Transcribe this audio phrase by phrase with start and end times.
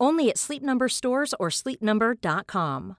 [0.00, 2.96] Only at Sleep Number stores or sleepnumber.com.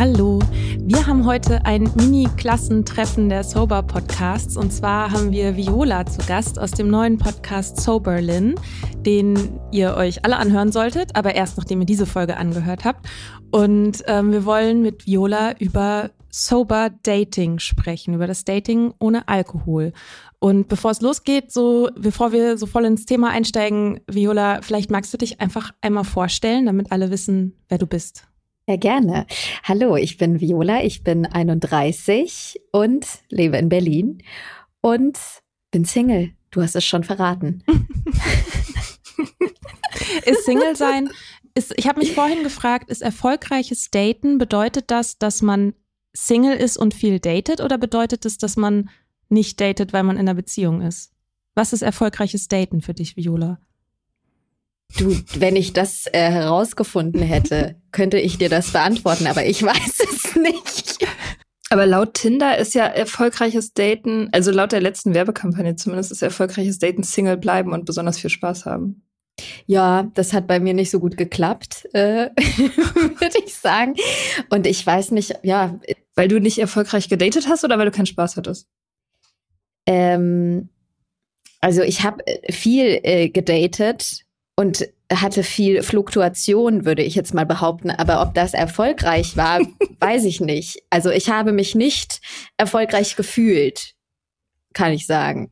[0.00, 0.29] Hallo.
[0.92, 4.56] Wir haben heute ein Mini-Klassentreffen der Sober Podcasts.
[4.56, 8.56] Und zwar haben wir Viola zu Gast aus dem neuen Podcast Soberlin,
[9.06, 13.06] den ihr euch alle anhören solltet, aber erst nachdem ihr diese Folge angehört habt.
[13.52, 19.92] Und ähm, wir wollen mit Viola über Sober Dating sprechen, über das Dating ohne Alkohol.
[20.40, 25.14] Und bevor es losgeht, so bevor wir so voll ins Thema einsteigen, Viola, vielleicht magst
[25.14, 28.26] du dich einfach einmal vorstellen, damit alle wissen, wer du bist.
[28.70, 29.26] Ja, gerne.
[29.64, 34.22] Hallo, ich bin Viola, ich bin 31 und lebe in Berlin
[34.80, 35.18] und
[35.72, 36.30] bin Single.
[36.52, 37.64] Du hast es schon verraten.
[40.24, 41.10] ist Single sein,
[41.56, 45.74] ist, ich habe mich vorhin gefragt, ist erfolgreiches Daten, bedeutet das, dass man
[46.12, 48.88] Single ist und viel datet oder bedeutet es, dass man
[49.28, 51.10] nicht datet, weil man in einer Beziehung ist?
[51.56, 53.58] Was ist erfolgreiches Daten für dich, Viola?
[54.98, 60.00] Du, wenn ich das äh, herausgefunden hätte, könnte ich dir das beantworten, aber ich weiß
[60.00, 61.06] es nicht.
[61.70, 66.78] Aber laut Tinder ist ja erfolgreiches Daten, also laut der letzten Werbekampagne zumindest, ist erfolgreiches
[66.78, 69.02] Daten Single bleiben und besonders viel Spaß haben.
[69.66, 73.94] Ja, das hat bei mir nicht so gut geklappt, äh, würde ich sagen.
[74.50, 75.78] Und ich weiß nicht, ja.
[76.16, 78.68] Weil du nicht erfolgreich gedatet hast oder weil du keinen Spaß hattest?
[79.86, 80.68] Ähm,
[81.60, 84.24] also ich habe viel äh, gedatet
[84.60, 87.88] und hatte viel Fluktuation, würde ich jetzt mal behaupten.
[87.88, 89.60] Aber ob das erfolgreich war,
[90.00, 90.82] weiß ich nicht.
[90.90, 92.20] Also ich habe mich nicht
[92.58, 93.94] erfolgreich gefühlt,
[94.74, 95.50] kann ich sagen.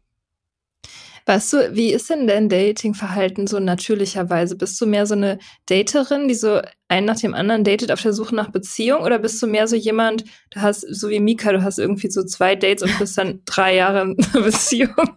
[1.24, 4.56] Weißt du, wie ist denn dein Datingverhalten so natürlicherweise?
[4.56, 8.12] Bist du mehr so eine Daterin, die so einen nach dem anderen datet auf der
[8.12, 9.00] Suche nach Beziehung?
[9.00, 12.24] Oder bist du mehr so jemand, du hast, so wie Mika, du hast irgendwie so
[12.24, 15.16] zwei Dates und bist dann drei Jahre in einer Beziehung?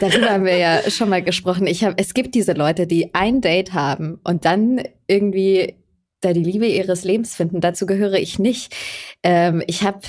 [0.00, 1.66] Darüber haben wir ja schon mal gesprochen.
[1.66, 5.76] Ich hab, es gibt diese Leute, die ein Date haben und dann irgendwie
[6.20, 7.60] da die Liebe ihres Lebens finden.
[7.60, 8.74] Dazu gehöre ich nicht.
[9.22, 10.00] Ähm, ich habe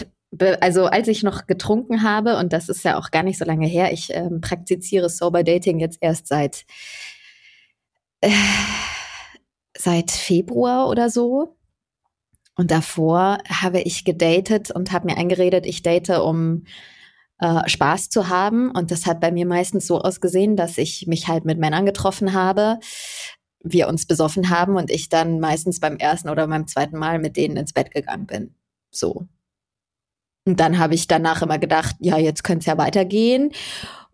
[0.60, 3.68] also als ich noch getrunken habe, und das ist ja auch gar nicht so lange
[3.68, 6.66] her, ich ähm, praktiziere Sober Dating jetzt erst seit,
[8.22, 8.32] äh,
[9.78, 11.56] seit Februar oder so.
[12.58, 16.64] Und davor habe ich gedatet und habe mir eingeredet, ich date, um
[17.40, 18.72] äh, Spaß zu haben.
[18.72, 22.34] Und das hat bei mir meistens so ausgesehen, dass ich mich halt mit Männern getroffen
[22.34, 22.80] habe,
[23.64, 27.36] wir uns besoffen haben und ich dann meistens beim ersten oder beim zweiten Mal mit
[27.36, 28.56] denen ins Bett gegangen bin.
[28.92, 29.28] So.
[30.48, 33.52] Und dann habe ich danach immer gedacht, ja, jetzt könnte es ja weitergehen.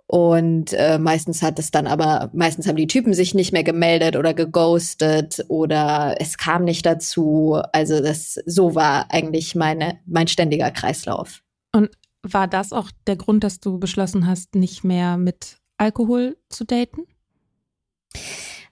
[0.08, 4.18] Und äh, meistens hat es dann aber, meistens haben die Typen sich nicht mehr gemeldet
[4.18, 7.62] oder geghostet oder es kam nicht dazu.
[7.72, 11.44] Also das so war eigentlich meine, mein ständiger Kreislauf.
[11.74, 11.92] Und
[12.24, 17.08] war das auch der Grund, dass du beschlossen hast, nicht mehr mit Alkohol zu daten?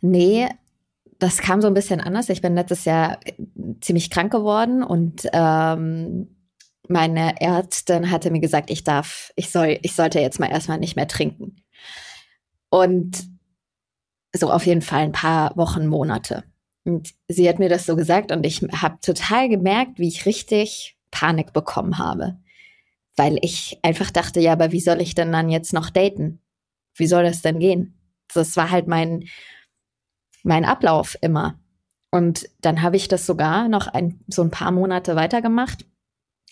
[0.01, 0.47] Nee,
[1.17, 2.29] das kam so ein bisschen anders.
[2.29, 3.19] Ich bin letztes Jahr
[3.81, 6.35] ziemlich krank geworden und ähm,
[6.87, 10.95] meine Ärztin hatte mir gesagt, ich darf, ich soll, ich sollte jetzt mal erstmal nicht
[10.95, 11.57] mehr trinken.
[12.69, 13.27] Und
[14.33, 16.43] so auf jeden Fall ein paar Wochen, Monate.
[16.85, 20.97] Und sie hat mir das so gesagt und ich habe total gemerkt, wie ich richtig
[21.11, 22.37] Panik bekommen habe.
[23.19, 26.41] Weil ich einfach dachte, ja, aber wie soll ich denn dann jetzt noch daten?
[26.95, 27.99] Wie soll das denn gehen?
[28.33, 29.25] Das war halt mein,
[30.43, 31.59] mein Ablauf immer.
[32.11, 35.85] Und dann habe ich das sogar noch ein, so ein paar Monate weitergemacht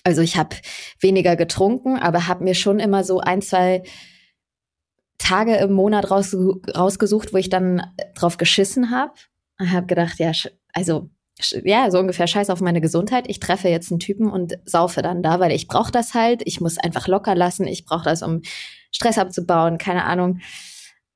[0.08, 0.56] also ich habe
[1.02, 3.84] weniger getrunken, aber habe mir schon immer so ein, zwei
[5.18, 9.12] Tage im Monat raus, rausgesucht, wo ich dann drauf geschissen habe.
[9.60, 10.32] Ich habe gedacht, ja,
[10.72, 11.10] also
[11.64, 13.26] ja, so ungefähr scheiß auf meine Gesundheit.
[13.28, 16.42] Ich treffe jetzt einen Typen und saufe dann da, weil ich brauche das halt.
[16.46, 17.68] Ich muss einfach locker lassen.
[17.68, 18.42] Ich brauche das, um
[18.92, 20.40] Stress abzubauen, keine Ahnung.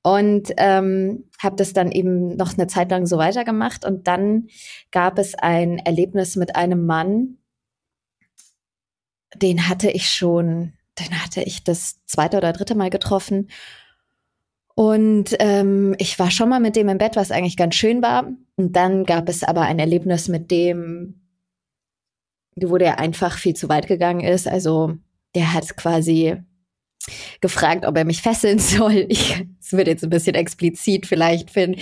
[0.04, 3.86] Und ähm, habe das dann eben noch eine Zeit lang so weitergemacht.
[3.86, 4.48] Und dann
[4.92, 7.38] gab es ein Erlebnis mit einem Mann,
[9.36, 13.50] den hatte ich schon, den hatte ich das zweite oder dritte Mal getroffen.
[14.81, 18.31] Und ähm, ich war schon mal mit dem im Bett, was eigentlich ganz schön war.
[18.56, 21.22] Und dann gab es aber ein Erlebnis mit dem,
[22.56, 24.48] wo der einfach viel zu weit gegangen ist.
[24.48, 24.95] Also
[25.36, 26.36] der hat quasi
[27.42, 29.07] gefragt, ob er mich fesseln soll.
[29.62, 31.80] Es wird jetzt ein bisschen explizit vielleicht finden.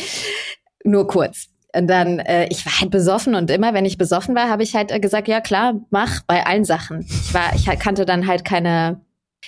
[0.83, 1.47] Nur kurz.
[1.73, 4.75] Und dann, äh, ich war halt besoffen und immer, wenn ich besoffen war, habe ich
[4.75, 7.07] halt äh, gesagt, ja klar, mach bei allen Sachen.
[7.07, 8.99] Ich war, ich kannte dann halt keine,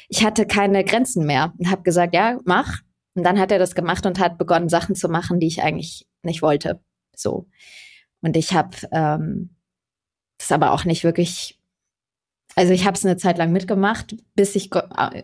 [0.08, 2.80] ich hatte keine Grenzen mehr und habe gesagt, ja, mach.
[3.16, 6.08] Und dann hat er das gemacht und hat begonnen, Sachen zu machen, die ich eigentlich
[6.24, 6.82] nicht wollte.
[7.16, 7.48] So.
[8.22, 9.56] Und ich habe ähm,
[10.38, 11.60] das aber auch nicht wirklich,
[12.56, 15.24] also ich habe es eine Zeit lang mitgemacht, bis ich äh,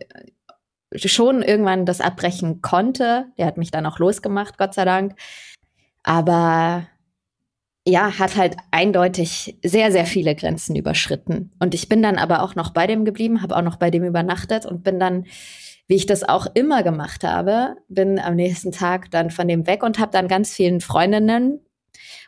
[0.95, 3.27] schon irgendwann das abbrechen konnte.
[3.37, 5.15] Der hat mich dann auch losgemacht, Gott sei Dank.
[6.03, 6.87] Aber
[7.87, 11.51] ja, hat halt eindeutig sehr, sehr viele Grenzen überschritten.
[11.59, 14.03] Und ich bin dann aber auch noch bei dem geblieben, habe auch noch bei dem
[14.03, 15.25] übernachtet und bin dann,
[15.87, 19.83] wie ich das auch immer gemacht habe, bin am nächsten Tag dann von dem weg
[19.83, 21.61] und habe dann ganz vielen Freundinnen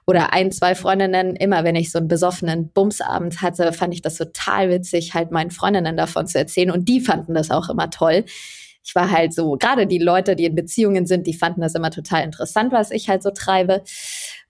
[0.08, 4.16] oder ein, zwei Freundinnen, immer wenn ich so einen besoffenen Bumsabend hatte, fand ich das
[4.16, 6.72] total witzig, halt meinen Freundinnen davon zu erzählen.
[6.72, 8.26] Und die fanden das auch immer toll
[8.90, 11.92] ich war halt so, gerade die Leute, die in Beziehungen sind, die fanden das immer
[11.92, 13.84] total interessant, was ich halt so treibe.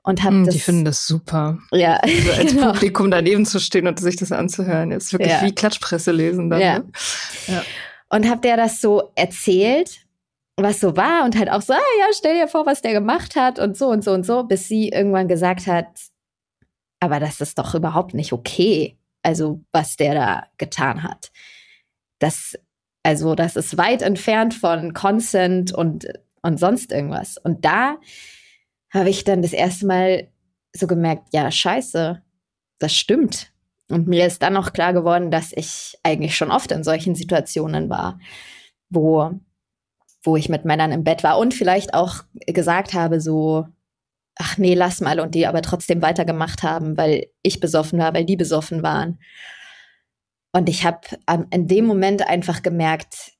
[0.01, 1.59] Und hab mm, das, die finden das super.
[1.71, 1.99] Ja.
[2.03, 2.71] Also als genau.
[2.71, 5.41] Publikum daneben zu stehen und sich das anzuhören, ist wirklich ja.
[5.43, 6.61] wie Klatschpresse lesen dann.
[6.61, 6.79] Ja.
[6.79, 6.85] Ne?
[7.47, 7.63] ja.
[8.09, 10.05] Und hab der das so erzählt,
[10.57, 13.35] was so war und halt auch so, ah, ja, stell dir vor, was der gemacht
[13.35, 15.87] hat und so und so und so, bis sie irgendwann gesagt hat,
[16.99, 21.31] aber das ist doch überhaupt nicht okay, also was der da getan hat.
[22.19, 22.55] Das
[23.03, 26.07] also das ist weit entfernt von Consent und,
[26.41, 27.37] und sonst irgendwas.
[27.37, 27.97] Und da
[28.93, 30.27] habe ich dann das erste Mal
[30.75, 32.21] so gemerkt, ja, scheiße,
[32.79, 33.51] das stimmt.
[33.89, 37.89] Und mir ist dann auch klar geworden, dass ich eigentlich schon oft in solchen Situationen
[37.89, 38.19] war,
[38.89, 39.31] wo,
[40.23, 43.67] wo ich mit Männern im Bett war und vielleicht auch gesagt habe, so,
[44.35, 48.25] ach nee, lass mal, und die aber trotzdem weitergemacht haben, weil ich besoffen war, weil
[48.25, 49.19] die besoffen waren.
[50.51, 51.01] Und ich habe
[51.51, 53.33] in dem Moment einfach gemerkt,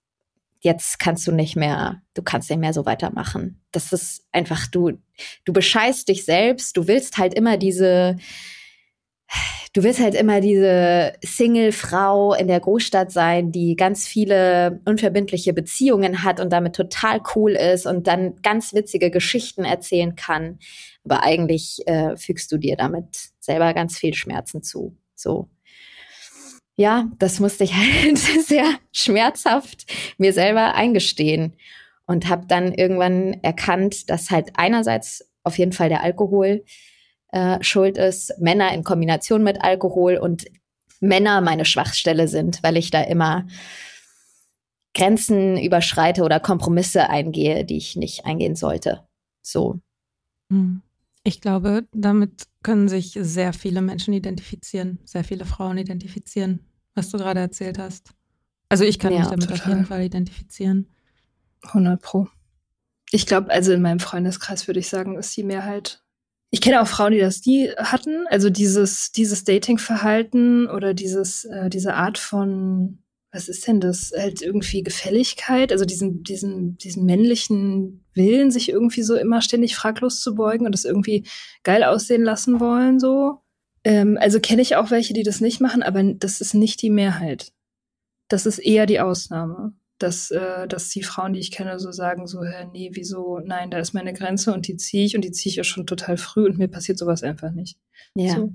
[0.62, 3.62] jetzt kannst du nicht mehr, du kannst nicht mehr so weitermachen.
[3.72, 5.00] Das ist einfach, du,
[5.46, 8.18] du bescheißt dich selbst, du willst halt immer diese,
[9.74, 16.24] du willst halt immer diese Single-Frau in der Großstadt sein, die ganz viele unverbindliche Beziehungen
[16.24, 20.60] hat und damit total cool ist und dann ganz witzige Geschichten erzählen kann.
[21.04, 24.96] Aber eigentlich äh, fügst du dir damit selber ganz viel Schmerzen zu.
[25.16, 25.50] So
[26.80, 28.18] ja, das musste ich halt
[28.48, 29.86] sehr schmerzhaft
[30.18, 31.58] mir selber eingestehen
[32.06, 36.64] und habe dann irgendwann erkannt, dass halt einerseits auf jeden Fall der Alkohol
[37.32, 40.46] äh, schuld ist, Männer in Kombination mit Alkohol und
[41.00, 43.48] Männer meine Schwachstelle sind, weil ich da immer
[44.94, 49.08] Grenzen überschreite oder Kompromisse eingehe, die ich nicht eingehen sollte.
[49.42, 49.80] So.
[50.52, 50.82] Hm.
[51.24, 56.66] Ich glaube, damit können sich sehr viele Menschen identifizieren, sehr viele Frauen identifizieren
[57.00, 58.14] was du gerade erzählt hast.
[58.68, 59.58] Also ich kann ja, mich damit total.
[59.58, 60.88] auf jeden Fall identifizieren.
[61.64, 62.28] 100 Pro.
[63.12, 66.04] Ich glaube, also in meinem Freundeskreis würde ich sagen, ist die Mehrheit.
[66.52, 68.26] Ich kenne auch Frauen, die das nie hatten.
[68.28, 74.12] Also dieses, dieses Dating-Verhalten oder dieses, äh, diese Art von, was ist denn das?
[74.18, 80.22] Halt irgendwie Gefälligkeit, also diesen, diesen, diesen männlichen Willen, sich irgendwie so immer ständig fraglos
[80.22, 81.28] zu beugen und das irgendwie
[81.64, 83.42] geil aussehen lassen wollen, so.
[83.84, 86.90] Ähm, also kenne ich auch welche, die das nicht machen, aber das ist nicht die
[86.90, 87.54] Mehrheit.
[88.28, 92.26] Das ist eher die Ausnahme dass, äh, dass die Frauen, die ich kenne, so sagen,
[92.26, 95.32] so, hä, nee, wieso, nein, da ist meine Grenze und die ziehe ich und die
[95.32, 97.78] ziehe ich ja schon total früh und mir passiert sowas einfach nicht.
[98.16, 98.36] Ja.
[98.36, 98.52] So.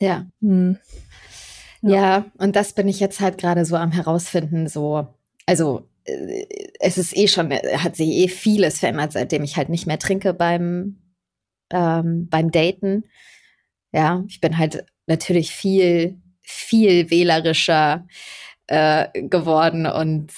[0.00, 0.26] Ja.
[0.40, 0.78] Hm.
[1.82, 1.90] ja.
[1.90, 5.06] Ja, und das bin ich jetzt halt gerade so am herausfinden, so,
[5.46, 6.46] also äh,
[6.80, 10.34] es ist eh schon, hat sich eh vieles verändert, seitdem ich halt nicht mehr trinke
[10.34, 10.98] beim,
[11.70, 13.04] ähm, beim Daten.
[13.92, 18.06] Ja, ich bin halt natürlich viel, viel wählerischer
[18.66, 20.32] äh, geworden und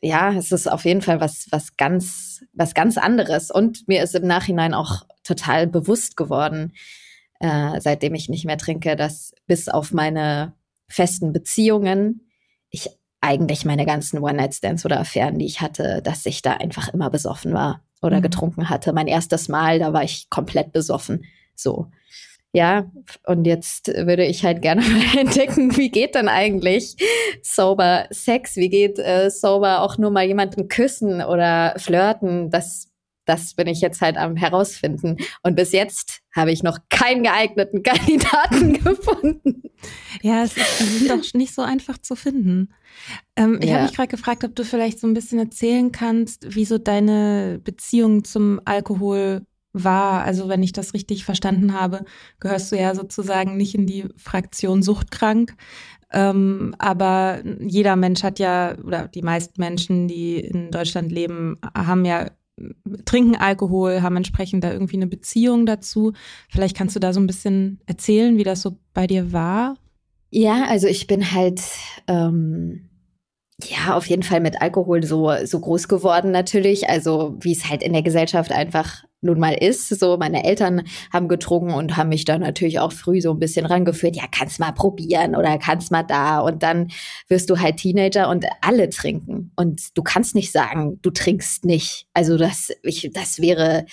[0.00, 3.50] ja, es ist auf jeden Fall was, was ganz, was ganz anderes.
[3.50, 6.72] Und mir ist im Nachhinein auch total bewusst geworden,
[7.40, 10.54] äh, seitdem ich nicht mehr trinke, dass bis auf meine
[10.88, 12.28] festen Beziehungen
[12.70, 12.90] ich
[13.20, 17.52] eigentlich meine ganzen One-Night-Stands oder Affären, die ich hatte, dass ich da einfach immer besoffen
[17.52, 18.22] war oder mhm.
[18.22, 18.92] getrunken hatte.
[18.92, 21.24] Mein erstes Mal, da war ich komplett besoffen.
[21.54, 21.90] So.
[22.58, 22.90] Ja,
[23.24, 24.82] und jetzt würde ich halt gerne
[25.14, 26.96] mal entdecken, wie geht denn eigentlich
[27.40, 28.56] sober Sex?
[28.56, 32.50] Wie geht äh, sober auch nur mal jemanden küssen oder flirten?
[32.50, 32.88] Das,
[33.26, 35.18] das bin ich jetzt halt am herausfinden.
[35.44, 39.62] Und bis jetzt habe ich noch keinen geeigneten Kandidaten gefunden.
[40.22, 42.74] Ja, es ist, sind doch nicht so einfach zu finden.
[43.36, 43.76] Ähm, ich ja.
[43.76, 47.60] habe mich gerade gefragt, ob du vielleicht so ein bisschen erzählen kannst, wie so deine
[47.62, 50.24] Beziehung zum Alkohol war.
[50.24, 52.04] Also wenn ich das richtig verstanden habe,
[52.40, 55.54] gehörst du ja sozusagen nicht in die Fraktion suchtkrank.
[56.10, 62.04] Ähm, aber jeder Mensch hat ja, oder die meisten Menschen, die in Deutschland leben, haben
[62.04, 62.30] ja,
[63.04, 66.12] trinken Alkohol, haben entsprechend da irgendwie eine Beziehung dazu.
[66.48, 69.76] Vielleicht kannst du da so ein bisschen erzählen, wie das so bei dir war?
[70.30, 71.62] Ja, also ich bin halt
[72.06, 72.88] ähm,
[73.62, 76.88] ja auf jeden Fall mit Alkohol so so groß geworden natürlich.
[76.88, 79.88] Also wie es halt in der Gesellschaft einfach nun mal ist.
[79.88, 80.82] So, meine Eltern
[81.12, 84.16] haben getrunken und haben mich dann natürlich auch früh so ein bisschen rangeführt.
[84.16, 86.40] Ja, kannst mal probieren oder kannst mal da.
[86.40, 86.88] Und dann
[87.28, 89.52] wirst du halt Teenager und alle trinken.
[89.56, 92.06] Und du kannst nicht sagen, du trinkst nicht.
[92.14, 93.86] Also das, ich, das wäre,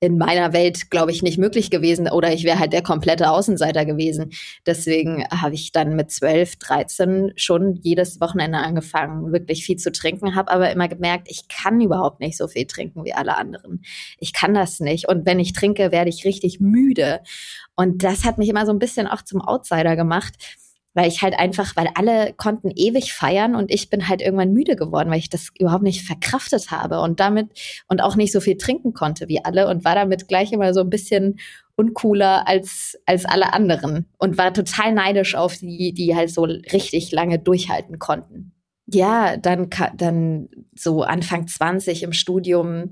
[0.00, 3.84] in meiner Welt, glaube ich, nicht möglich gewesen oder ich wäre halt der komplette Außenseiter
[3.84, 4.30] gewesen.
[4.64, 10.36] Deswegen habe ich dann mit 12, 13 schon jedes Wochenende angefangen, wirklich viel zu trinken,
[10.36, 13.82] habe aber immer gemerkt, ich kann überhaupt nicht so viel trinken wie alle anderen.
[14.18, 15.08] Ich kann das nicht.
[15.08, 17.20] Und wenn ich trinke, werde ich richtig müde.
[17.74, 20.34] Und das hat mich immer so ein bisschen auch zum Outsider gemacht
[20.94, 24.74] weil ich halt einfach, weil alle konnten ewig feiern und ich bin halt irgendwann müde
[24.74, 27.50] geworden, weil ich das überhaupt nicht verkraftet habe und damit
[27.88, 30.80] und auch nicht so viel trinken konnte wie alle und war damit gleich immer so
[30.80, 31.38] ein bisschen
[31.76, 37.12] uncooler als, als alle anderen und war total neidisch auf die, die halt so richtig
[37.12, 38.52] lange durchhalten konnten.
[38.90, 42.90] Ja, dann, dann so Anfang 20 im Studium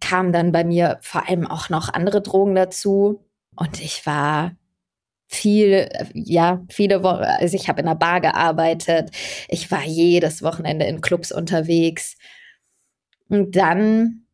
[0.00, 3.24] kamen dann bei mir vor allem auch noch andere Drogen dazu
[3.54, 4.52] und ich war
[5.34, 9.10] viel, ja, viele Wochen, also ich habe in einer Bar gearbeitet,
[9.48, 12.16] ich war jedes Wochenende in Clubs unterwegs.
[13.28, 14.26] Und dann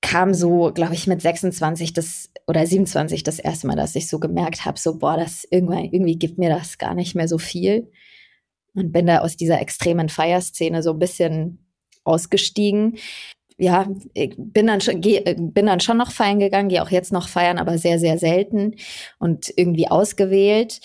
[0.00, 4.18] kam so, glaube ich, mit 26 das oder 27 das erste Mal, dass ich so
[4.18, 7.90] gemerkt habe, so, boah, das irgendwann, irgendwie gibt mir das gar nicht mehr so viel.
[8.74, 11.66] Und bin da aus dieser extremen Feierszene so ein bisschen
[12.04, 12.98] ausgestiegen
[13.60, 17.12] ja, ich bin dann schon, geh, bin dann schon noch feiern gegangen, gehe auch jetzt
[17.12, 18.76] noch feiern, aber sehr, sehr selten
[19.18, 20.80] und irgendwie ausgewählt.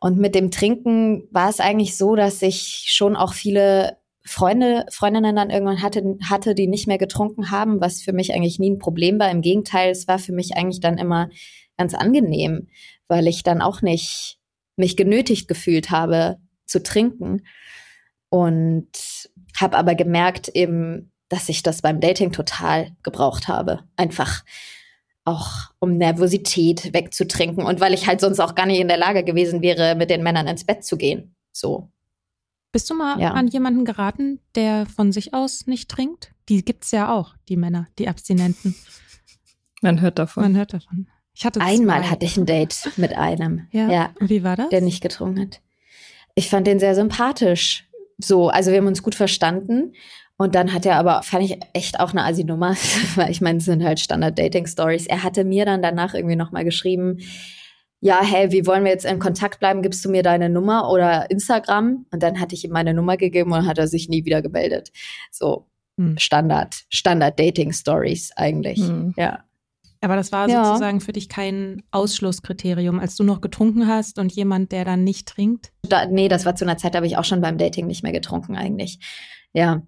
[0.00, 5.36] Und mit dem Trinken war es eigentlich so, dass ich schon auch viele Freunde, Freundinnen
[5.36, 8.80] dann irgendwann hatte, hatte, die nicht mehr getrunken haben, was für mich eigentlich nie ein
[8.80, 9.30] Problem war.
[9.30, 11.30] Im Gegenteil, es war für mich eigentlich dann immer
[11.78, 12.66] ganz angenehm,
[13.06, 14.40] weil ich dann auch nicht
[14.74, 17.46] mich genötigt gefühlt habe zu trinken.
[18.30, 18.88] Und
[19.60, 23.80] habe aber gemerkt, eben dass ich das beim Dating total gebraucht habe.
[23.96, 24.44] Einfach
[25.24, 29.24] auch um Nervosität wegzutrinken und weil ich halt sonst auch gar nicht in der Lage
[29.24, 31.34] gewesen wäre, mit den Männern ins Bett zu gehen.
[31.52, 31.90] So.
[32.70, 33.32] Bist du mal ja.
[33.32, 36.32] an jemanden geraten, der von sich aus nicht trinkt?
[36.48, 38.76] Die gibt's ja auch, die Männer, die Abstinenten.
[39.82, 40.44] Man hört davon.
[40.44, 41.08] Man hört davon.
[41.34, 42.08] Ich hatte Einmal zwei.
[42.08, 43.66] hatte ich ein Date mit einem.
[43.70, 43.90] Ja.
[43.90, 44.14] ja.
[44.20, 44.68] Wie war das?
[44.70, 45.60] Der nicht getrunken hat.
[46.34, 47.88] Ich fand den sehr sympathisch.
[48.18, 49.92] So, also wir haben uns gut verstanden
[50.38, 52.76] und dann hat er aber, fand ich echt auch eine Asi-Nummer,
[53.16, 55.06] weil ich meine, es sind halt Standard-Dating-Stories.
[55.06, 57.18] Er hatte mir dann danach irgendwie nochmal geschrieben,
[58.00, 59.82] ja, hey, wie wollen wir jetzt in Kontakt bleiben?
[59.82, 62.06] Gibst du mir deine Nummer oder Instagram?
[62.12, 64.92] Und dann hatte ich ihm meine Nummer gegeben und hat er sich nie wieder gemeldet.
[65.30, 65.66] So
[65.98, 66.18] hm.
[66.18, 68.78] Standard, Standard Dating Stories eigentlich.
[68.78, 69.14] Hm.
[69.16, 69.44] Ja.
[70.02, 70.64] Aber das war ja.
[70.64, 75.26] sozusagen für dich kein Ausschlusskriterium, als du noch getrunken hast und jemand, der dann nicht
[75.26, 75.72] trinkt?
[75.88, 78.02] Da, nee, das war zu einer Zeit, da habe ich auch schon beim Dating nicht
[78.02, 79.00] mehr getrunken eigentlich.
[79.54, 79.82] Ja.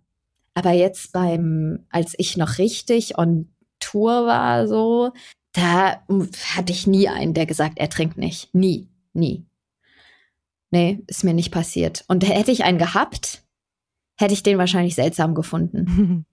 [0.58, 3.48] Aber jetzt beim, als ich noch richtig on
[3.78, 5.12] Tour war, so,
[5.52, 6.02] da
[6.56, 8.52] hatte ich nie einen, der gesagt, er trinkt nicht.
[8.56, 9.46] Nie, nie.
[10.72, 12.04] Nee, ist mir nicht passiert.
[12.08, 13.44] Und hätte ich einen gehabt,
[14.18, 16.26] hätte ich den wahrscheinlich seltsam gefunden.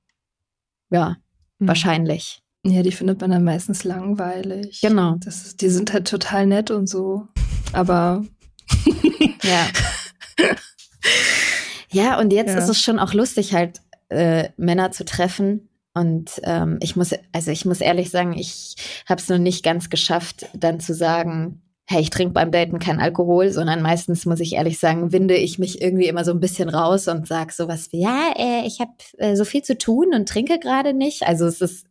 [0.90, 1.18] ja,
[1.60, 1.68] mhm.
[1.68, 2.42] wahrscheinlich.
[2.66, 4.82] Ja, die findet man dann meistens langweilig.
[4.82, 5.18] Genau.
[5.24, 7.28] Das ist, die sind halt total nett und so.
[7.74, 8.26] Aber
[9.44, 9.68] ja.
[11.92, 12.58] ja, und jetzt ja.
[12.58, 15.70] ist es schon auch lustig, halt äh, Männer zu treffen.
[15.94, 18.76] Und ähm, ich muss, also ich muss ehrlich sagen, ich
[19.08, 23.00] habe es noch nicht ganz geschafft, dann zu sagen, hey, ich trinke beim Daten kein
[23.00, 26.68] Alkohol, sondern meistens muss ich ehrlich sagen, winde ich mich irgendwie immer so ein bisschen
[26.68, 30.28] raus und sag sowas wie, ja, äh, ich habe äh, so viel zu tun und
[30.28, 31.28] trinke gerade nicht.
[31.28, 31.86] Also es ist,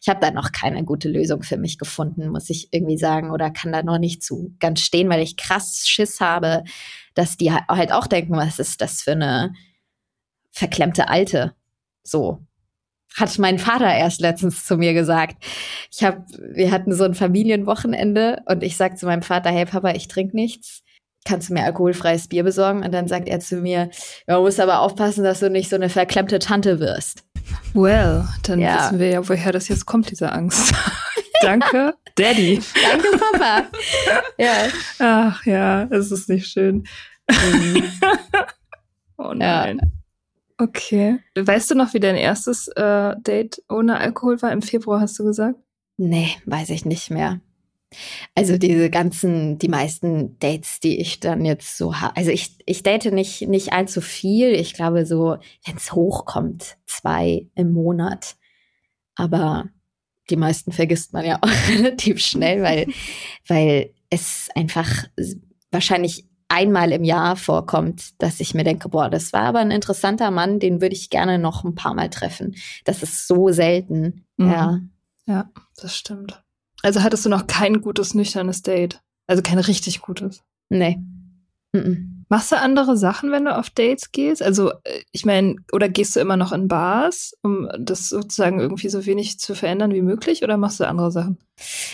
[0.00, 3.50] ich habe da noch keine gute Lösung für mich gefunden, muss ich irgendwie sagen, oder
[3.50, 6.64] kann da noch nicht zu ganz stehen, weil ich krass Schiss habe,
[7.14, 9.52] dass die halt auch denken, was ist das für eine
[10.54, 11.54] verklemmte Alte?
[12.02, 12.40] So,
[13.14, 15.36] hat mein Vater erst letztens zu mir gesagt.
[15.92, 19.92] Ich habe, wir hatten so ein Familienwochenende und ich sag zu meinem Vater, hey Papa,
[19.92, 20.82] ich trinke nichts.
[21.24, 22.82] Kannst du mir alkoholfreies Bier besorgen?
[22.84, 23.88] Und dann sagt er zu mir,
[24.26, 27.24] ja, musst aber aufpassen, dass du nicht so eine verklemmte Tante wirst.
[27.72, 28.76] Well, dann ja.
[28.76, 30.74] wissen wir ja, woher das jetzt kommt, diese Angst.
[31.42, 32.60] Danke, Daddy.
[32.90, 33.64] Danke, Papa.
[34.38, 34.52] ja.
[34.98, 36.84] Ach ja, es ist nicht schön.
[37.30, 37.84] Mhm.
[39.18, 39.80] oh nein.
[39.82, 40.03] Ja.
[40.58, 41.18] Okay.
[41.36, 44.52] Weißt du noch, wie dein erstes äh, Date ohne Alkohol war?
[44.52, 45.58] Im Februar hast du gesagt?
[45.96, 47.40] Nee, weiß ich nicht mehr.
[48.34, 52.16] Also diese ganzen, die meisten Dates, die ich dann jetzt so habe.
[52.16, 54.48] Also ich, ich date nicht, nicht allzu viel.
[54.48, 58.36] Ich glaube so, wenn es hochkommt, zwei im Monat.
[59.14, 59.68] Aber
[60.30, 62.86] die meisten vergisst man ja auch relativ schnell, weil,
[63.46, 65.06] weil es einfach
[65.70, 70.30] wahrscheinlich einmal im Jahr vorkommt, dass ich mir denke, boah, das war aber ein interessanter
[70.30, 72.54] Mann, den würde ich gerne noch ein paar Mal treffen.
[72.84, 74.24] Das ist so selten.
[74.36, 74.50] Mhm.
[74.50, 74.80] Ja.
[75.26, 76.42] Ja, das stimmt.
[76.82, 79.00] Also hattest du noch kein gutes nüchternes Date?
[79.26, 80.42] Also kein richtig gutes?
[80.68, 80.98] Nee.
[81.72, 82.13] Mhm.
[82.28, 84.42] Machst du andere Sachen, wenn du auf Dates gehst?
[84.42, 88.88] Also, äh, ich meine, oder gehst du immer noch in Bars, um das sozusagen irgendwie
[88.88, 91.38] so wenig zu verändern wie möglich, oder machst du andere Sachen?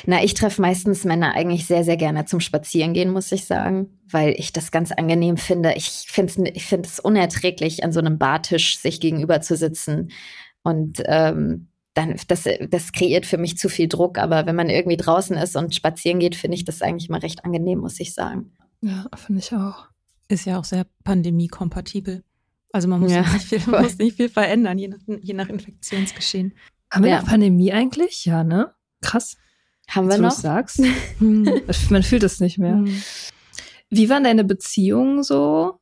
[0.06, 4.34] Na, ich treffe meistens Männer eigentlich sehr, sehr gerne zum Spazierengehen, muss ich sagen, weil
[4.38, 5.74] ich das ganz angenehm finde.
[5.76, 10.10] Ich finde es ich find unerträglich, an so einem Bartisch sich gegenüber zu sitzen
[10.62, 14.18] und ähm, dann, das, das kreiert für mich zu viel Druck.
[14.18, 17.44] Aber wenn man irgendwie draußen ist und spazieren geht, finde ich das eigentlich mal recht
[17.44, 18.52] angenehm, muss ich sagen.
[18.80, 19.89] Ja, finde ich auch.
[20.30, 22.22] Ist ja auch sehr pandemiekompatibel.
[22.72, 25.48] Also man muss, ja, nicht, viel, man muss nicht viel verändern, je nach, je nach
[25.48, 26.54] Infektionsgeschehen.
[26.88, 27.20] Haben wir ja.
[27.20, 28.24] noch Pandemie eigentlich?
[28.24, 28.72] Ja, ne?
[29.02, 29.36] Krass.
[29.88, 30.32] Haben wir noch?
[30.32, 30.80] Du sagst.
[31.20, 32.74] man fühlt es nicht mehr.
[32.74, 33.02] Hm.
[33.90, 35.80] Wie waren deine Beziehungen so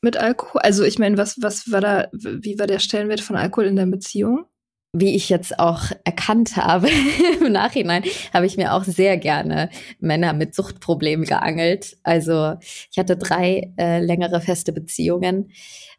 [0.00, 0.62] mit Alkohol?
[0.62, 3.84] Also ich meine, was, was war da, wie war der Stellenwert von Alkohol in der
[3.84, 4.46] Beziehung?
[4.92, 6.88] Wie ich jetzt auch erkannt habe
[7.40, 11.96] im Nachhinein, habe ich mir auch sehr gerne Männer mit Suchtproblemen geangelt.
[12.02, 12.54] Also
[12.90, 15.52] ich hatte drei äh, längere feste Beziehungen.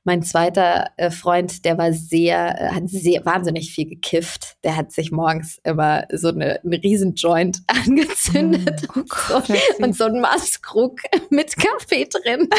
[0.04, 4.58] Mein zweiter äh, Freund, der war sehr, äh, hat sehr wahnsinnig viel gekifft.
[4.64, 9.58] Der hat sich morgens immer so eine, eine riesen Joint angezündet mm, oh Gott, und,
[9.58, 11.00] so, und so ein Maßkrug
[11.30, 12.50] mit Kaffee drin.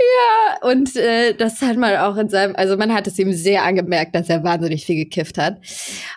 [0.00, 3.64] Ja, und äh, das hat man auch in seinem, also man hat es ihm sehr
[3.64, 5.58] angemerkt, dass er wahnsinnig viel gekifft hat.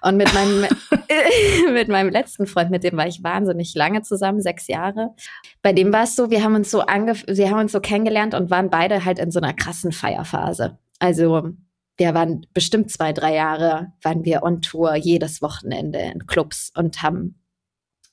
[0.02, 0.66] Und mit meinem,
[1.74, 5.14] mit meinem letzten Freund, mit dem war ich wahnsinnig lange zusammen, sechs Jahre.
[5.62, 8.34] Bei dem war es so, wir haben uns so ange, wir haben uns so kennengelernt
[8.34, 10.78] und waren beide halt in so einer krassen Feierphase.
[11.00, 11.50] Also
[11.98, 17.02] wir waren bestimmt zwei, drei Jahre, waren wir on Tour jedes Wochenende in Clubs und
[17.04, 17.42] haben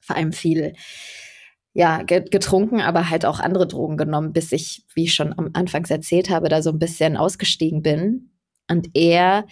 [0.00, 0.74] vor allem viel
[1.72, 5.90] ja, getrunken, aber halt auch andere Drogen genommen, bis ich, wie ich schon am Anfangs
[5.90, 8.32] erzählt habe, da so ein bisschen ausgestiegen bin.
[8.68, 9.46] Und er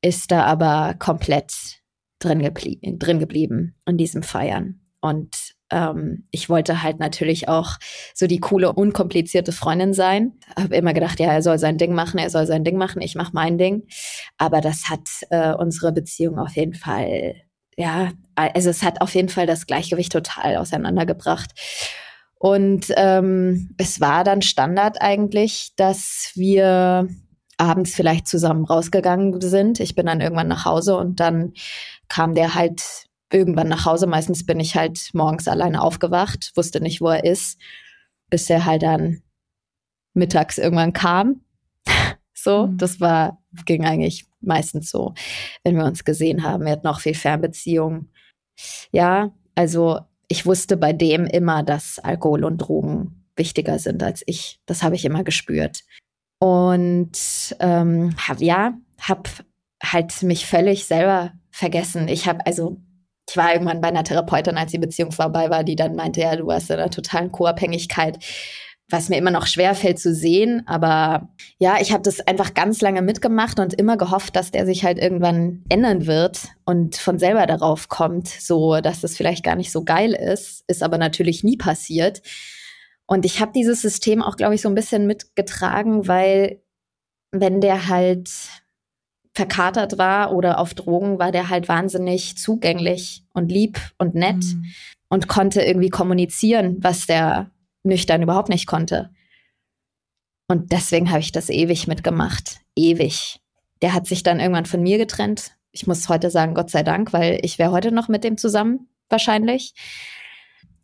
[0.00, 1.52] ist da aber komplett
[2.20, 4.80] drin, geblie drin geblieben in diesem Feiern.
[5.00, 7.76] Und ähm, ich wollte halt natürlich auch
[8.14, 10.32] so die coole, unkomplizierte Freundin sein.
[10.56, 13.14] Habe immer gedacht, ja, er soll sein Ding machen, er soll sein Ding machen, ich
[13.14, 13.86] mache mein Ding.
[14.36, 17.34] Aber das hat äh, unsere Beziehung auf jeden Fall
[17.76, 21.50] ja, also es hat auf jeden Fall das Gleichgewicht total auseinandergebracht.
[22.38, 27.08] Und ähm, es war dann Standard eigentlich, dass wir
[27.58, 29.78] abends vielleicht zusammen rausgegangen sind.
[29.80, 31.52] Ich bin dann irgendwann nach Hause und dann
[32.08, 32.82] kam der halt
[33.30, 34.06] irgendwann nach Hause.
[34.06, 37.60] Meistens bin ich halt morgens alleine aufgewacht, wusste nicht, wo er ist,
[38.30, 39.22] bis er halt dann
[40.14, 41.42] mittags irgendwann kam.
[42.42, 42.78] So, mhm.
[42.78, 45.14] das war, ging eigentlich meistens so,
[45.64, 46.66] wenn wir uns gesehen haben.
[46.66, 48.12] Er hat noch viel Fernbeziehungen.
[48.92, 54.60] Ja, also ich wusste bei dem immer, dass Alkohol und Drogen wichtiger sind als ich.
[54.66, 55.82] Das habe ich immer gespürt.
[56.38, 59.30] Und ähm, hab, ja, habe
[59.82, 62.08] halt mich völlig selber vergessen.
[62.08, 62.78] Ich habe also
[63.28, 66.34] ich war irgendwann bei einer Therapeutin, als die Beziehung vorbei war, die dann meinte, ja,
[66.34, 68.18] du warst in einer totalen Co-Abhängigkeit,
[68.90, 70.62] was mir immer noch schwer fällt zu sehen.
[70.66, 74.84] Aber ja, ich habe das einfach ganz lange mitgemacht und immer gehofft, dass der sich
[74.84, 79.72] halt irgendwann ändern wird und von selber darauf kommt, so dass das vielleicht gar nicht
[79.72, 80.64] so geil ist.
[80.66, 82.22] Ist aber natürlich nie passiert.
[83.06, 86.62] Und ich habe dieses System auch, glaube ich, so ein bisschen mitgetragen, weil
[87.32, 88.30] wenn der halt
[89.34, 94.64] verkatert war oder auf Drogen, war der halt wahnsinnig zugänglich und lieb und nett mhm.
[95.08, 97.50] und konnte irgendwie kommunizieren, was der
[97.82, 99.10] nüchtern überhaupt nicht konnte.
[100.48, 102.60] Und deswegen habe ich das ewig mitgemacht.
[102.74, 103.40] Ewig.
[103.82, 105.52] Der hat sich dann irgendwann von mir getrennt.
[105.70, 108.88] Ich muss heute sagen, Gott sei Dank, weil ich wäre heute noch mit dem zusammen,
[109.08, 109.74] wahrscheinlich.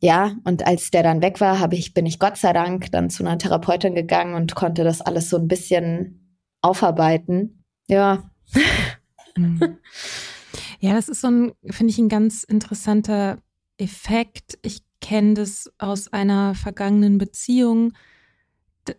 [0.01, 3.11] Ja, und als der dann weg war, habe ich, bin ich Gott sei Dank dann
[3.11, 7.65] zu einer Therapeutin gegangen und konnte das alles so ein bisschen aufarbeiten.
[7.89, 8.31] Ja,
[9.37, 9.79] Mhm.
[10.81, 13.39] Ja, das ist so ein, finde ich, ein ganz interessanter
[13.79, 14.59] Effekt.
[14.63, 17.93] Ich kenne das aus einer vergangenen Beziehung,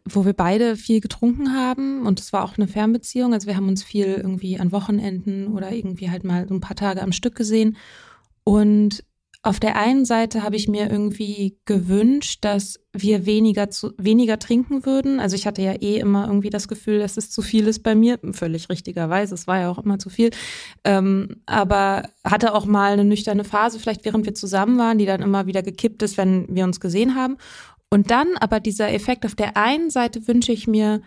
[0.06, 3.34] wo wir beide viel getrunken haben und es war auch eine Fernbeziehung.
[3.34, 6.78] Also wir haben uns viel irgendwie an Wochenenden oder irgendwie halt mal so ein paar
[6.78, 7.76] Tage am Stück gesehen.
[8.46, 9.04] Und
[9.48, 14.86] auf der einen Seite habe ich mir irgendwie gewünscht, dass wir weniger zu, weniger trinken
[14.86, 15.22] würden.
[15.22, 17.96] Also ich hatte ja eh immer irgendwie das Gefühl, dass es zu viel ist bei
[17.96, 18.20] mir.
[18.34, 19.34] Völlig richtigerweise.
[19.34, 20.32] Es war ja auch immer zu viel.
[20.84, 25.22] Ähm, aber hatte auch mal eine nüchterne Phase, vielleicht während wir zusammen waren, die dann
[25.22, 27.38] immer wieder gekippt ist, wenn wir uns gesehen haben.
[27.90, 31.02] Und dann aber dieser Effekt, auf der einen Seite wünsche ich mir,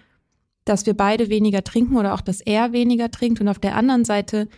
[0.64, 3.42] dass wir beide weniger trinken oder auch, dass er weniger trinkt.
[3.42, 4.48] Und auf der anderen Seite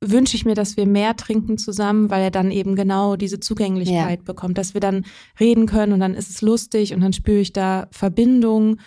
[0.00, 4.20] wünsche ich mir, dass wir mehr trinken zusammen, weil er dann eben genau diese Zugänglichkeit
[4.20, 4.24] ja.
[4.24, 5.04] bekommt, dass wir dann
[5.40, 8.78] reden können und dann ist es lustig und dann spüre ich da Verbindung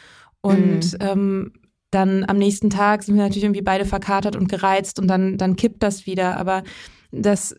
[0.41, 0.97] und mhm.
[1.02, 1.54] ähm,
[1.91, 5.58] dann am nächsten Tag sind wir natürlich irgendwie beide verkatert und gereizt und dann, dann
[5.58, 6.38] kippt das wieder.
[6.38, 6.63] Aber
[7.12, 7.56] das,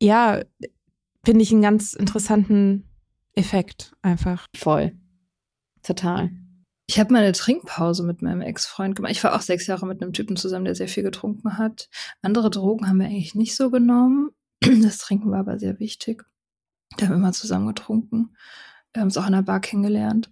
[0.00, 0.40] ja,
[1.24, 2.88] finde ich einen ganz interessanten
[3.34, 4.46] Effekt einfach.
[4.56, 4.92] Voll.
[5.82, 6.30] Total.
[6.88, 9.12] Ich habe mal eine Trinkpause mit meinem Ex-Freund gemacht.
[9.12, 11.88] Ich war auch sechs Jahre mit einem Typen zusammen, der sehr viel getrunken hat.
[12.22, 14.30] Andere Drogen haben wir eigentlich nicht so genommen.
[14.82, 16.24] Das Trinken war aber sehr wichtig.
[16.96, 18.36] Da haben wir immer zusammen getrunken.
[18.92, 20.30] Wir haben es auch in der Bar kennengelernt.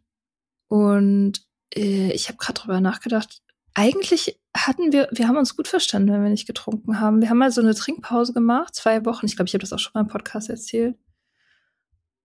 [0.68, 1.42] Und
[1.74, 3.42] äh, ich habe gerade drüber nachgedacht.
[3.74, 7.20] Eigentlich hatten wir, wir haben uns gut verstanden, wenn wir nicht getrunken haben.
[7.20, 9.26] Wir haben mal so eine Trinkpause gemacht, zwei Wochen.
[9.26, 10.96] Ich glaube, ich habe das auch schon mal im Podcast erzählt.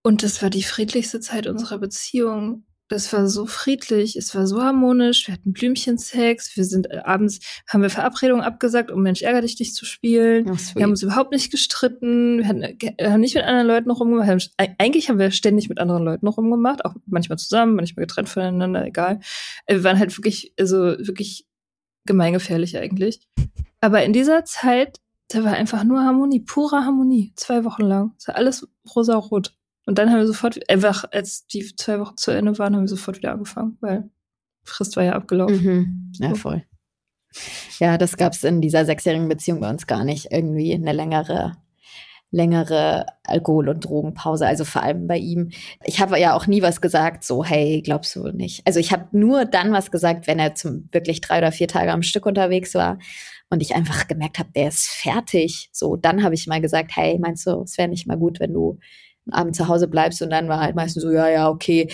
[0.04, 4.62] Und das war die friedlichste Zeit unserer Beziehung das war so friedlich, es war so
[4.62, 9.42] harmonisch, wir hatten Blümchensex, wir sind äh, abends, haben wir Verabredungen abgesagt, um Mensch ärger
[9.42, 10.50] dich nicht zu spielen.
[10.50, 13.92] Oh, wir haben uns überhaupt nicht gestritten, wir hatten, äh, haben nicht mit anderen Leuten
[13.92, 14.28] rumgemacht.
[14.28, 14.42] Haben,
[14.80, 19.20] eigentlich haben wir ständig mit anderen Leuten rumgemacht, auch manchmal zusammen, manchmal getrennt voneinander, egal.
[19.68, 21.46] Äh, wir waren halt wirklich, also wirklich
[22.06, 23.22] gemeingefährlich eigentlich.
[23.82, 28.14] Aber in dieser Zeit, da war einfach nur Harmonie, pure Harmonie, zwei Wochen lang.
[28.18, 29.54] Es war alles rosa-rot.
[29.86, 32.88] Und dann haben wir sofort, einfach als die zwei Wochen zu Ende waren, haben wir
[32.88, 34.10] sofort wieder angefangen, weil
[34.64, 35.64] Frist war ja abgelaufen.
[35.64, 36.12] Mhm.
[36.20, 36.64] Ja, voll.
[37.80, 40.32] Ja, das gab es in dieser sechsjährigen Beziehung bei uns gar nicht.
[40.32, 41.54] Irgendwie eine längere,
[42.32, 45.52] längere Alkohol- und Drogenpause, also vor allem bei ihm.
[45.84, 48.66] Ich habe ja auch nie was gesagt, so, hey, glaubst du nicht?
[48.66, 51.92] Also ich habe nur dann was gesagt, wenn er zum wirklich drei oder vier Tage
[51.92, 53.00] am Stück unterwegs war
[53.50, 55.70] und ich einfach gemerkt habe, der ist fertig.
[55.72, 58.54] So, dann habe ich mal gesagt, hey, meinst du, es wäre nicht mal gut, wenn
[58.54, 58.80] du
[59.34, 61.90] Abend zu Hause bleibst und dann war halt meistens so, ja, ja, okay,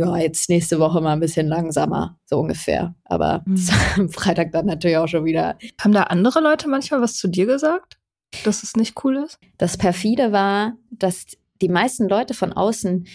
[0.00, 2.94] ja, jetzt nächste Woche mal ein bisschen langsamer, so ungefähr.
[3.04, 3.68] Aber mhm.
[3.96, 5.58] am Freitag dann natürlich auch schon wieder.
[5.80, 7.98] Haben da andere Leute manchmal was zu dir gesagt,
[8.44, 9.38] dass es nicht cool ist?
[9.58, 11.26] Das perfide war, dass
[11.60, 13.06] die meisten Leute von außen,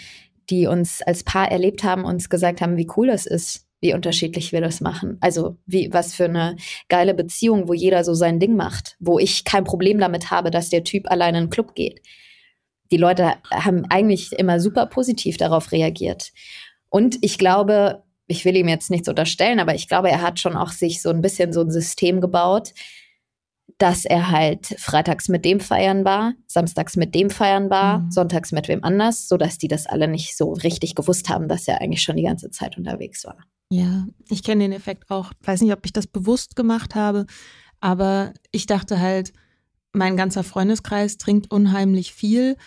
[0.50, 4.52] die uns als Paar erlebt haben, uns gesagt haben, wie cool das ist, wie unterschiedlich
[4.52, 5.18] wir das machen.
[5.22, 6.56] Also wie was für eine
[6.88, 10.70] geile Beziehung, wo jeder so sein Ding macht, wo ich kein Problem damit habe, dass
[10.70, 12.02] der Typ alleine in den Club geht
[12.92, 16.32] die Leute haben eigentlich immer super positiv darauf reagiert.
[16.90, 20.56] Und ich glaube, ich will ihm jetzt nichts unterstellen, aber ich glaube, er hat schon
[20.56, 22.74] auch sich so ein bisschen so ein System gebaut,
[23.78, 28.12] dass er halt freitags mit dem feiern war, samstags mit dem feiern war, mhm.
[28.12, 31.82] sonntags mit wem anders, sodass die das alle nicht so richtig gewusst haben, dass er
[31.82, 33.38] eigentlich schon die ganze Zeit unterwegs war.
[33.70, 35.32] Ja, ich kenne den Effekt auch.
[35.42, 37.26] Weiß nicht, ob ich das bewusst gemacht habe,
[37.82, 39.34] aber ich dachte halt,
[39.96, 42.58] mein ganzer Freundeskreis trinkt unheimlich viel.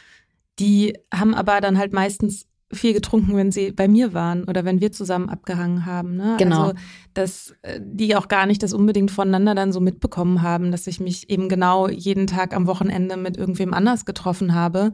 [0.59, 4.81] Die haben aber dann halt meistens viel getrunken, wenn sie bei mir waren oder wenn
[4.81, 6.17] wir zusammen abgehangen haben.
[6.17, 6.37] Ne?
[6.39, 6.63] Genau.
[6.65, 6.75] Also,
[7.15, 11.01] dass äh, die auch gar nicht das unbedingt voneinander dann so mitbekommen haben, dass ich
[11.01, 14.93] mich eben genau jeden Tag am Wochenende mit irgendwem anders getroffen habe.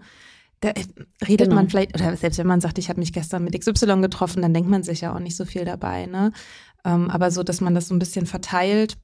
[0.61, 0.85] Da äh,
[1.27, 1.57] redet Genau.
[1.57, 4.55] man vielleicht, oder selbst wenn man sagt, ich habe mich gestern mit XY getroffen, dann
[4.55, 6.07] denkt man sich ja auch nicht so viel dabei.
[6.07, 6.31] Ne?
[6.85, 8.99] Ähm, aber so, dass man das so ein bisschen verteilt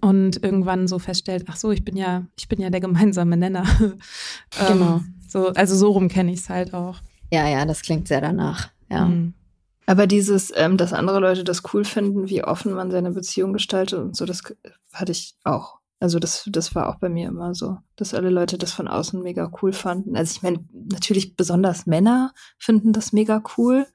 [0.00, 3.64] und irgendwann so feststellt, ach so, ich bin ja, ich bin ja der gemeinsame Nenner.
[4.60, 5.00] Ähm, Genau.
[5.28, 6.98] So, also so rum kenne ich es halt auch.
[7.32, 8.70] Ja, ja, das klingt sehr danach.
[8.88, 9.06] Ja.
[9.06, 9.34] Mhm.
[9.86, 13.98] Aber dieses, ähm, dass andere Leute das cool finden, wie offen man seine Beziehung gestaltet
[13.98, 14.42] und so, das
[14.92, 15.78] hatte ich auch.
[15.98, 19.22] Also das, das war auch bei mir immer so, dass alle Leute das von außen
[19.22, 20.16] mega cool fanden.
[20.16, 23.86] Also ich meine, natürlich besonders Männer finden das mega cool,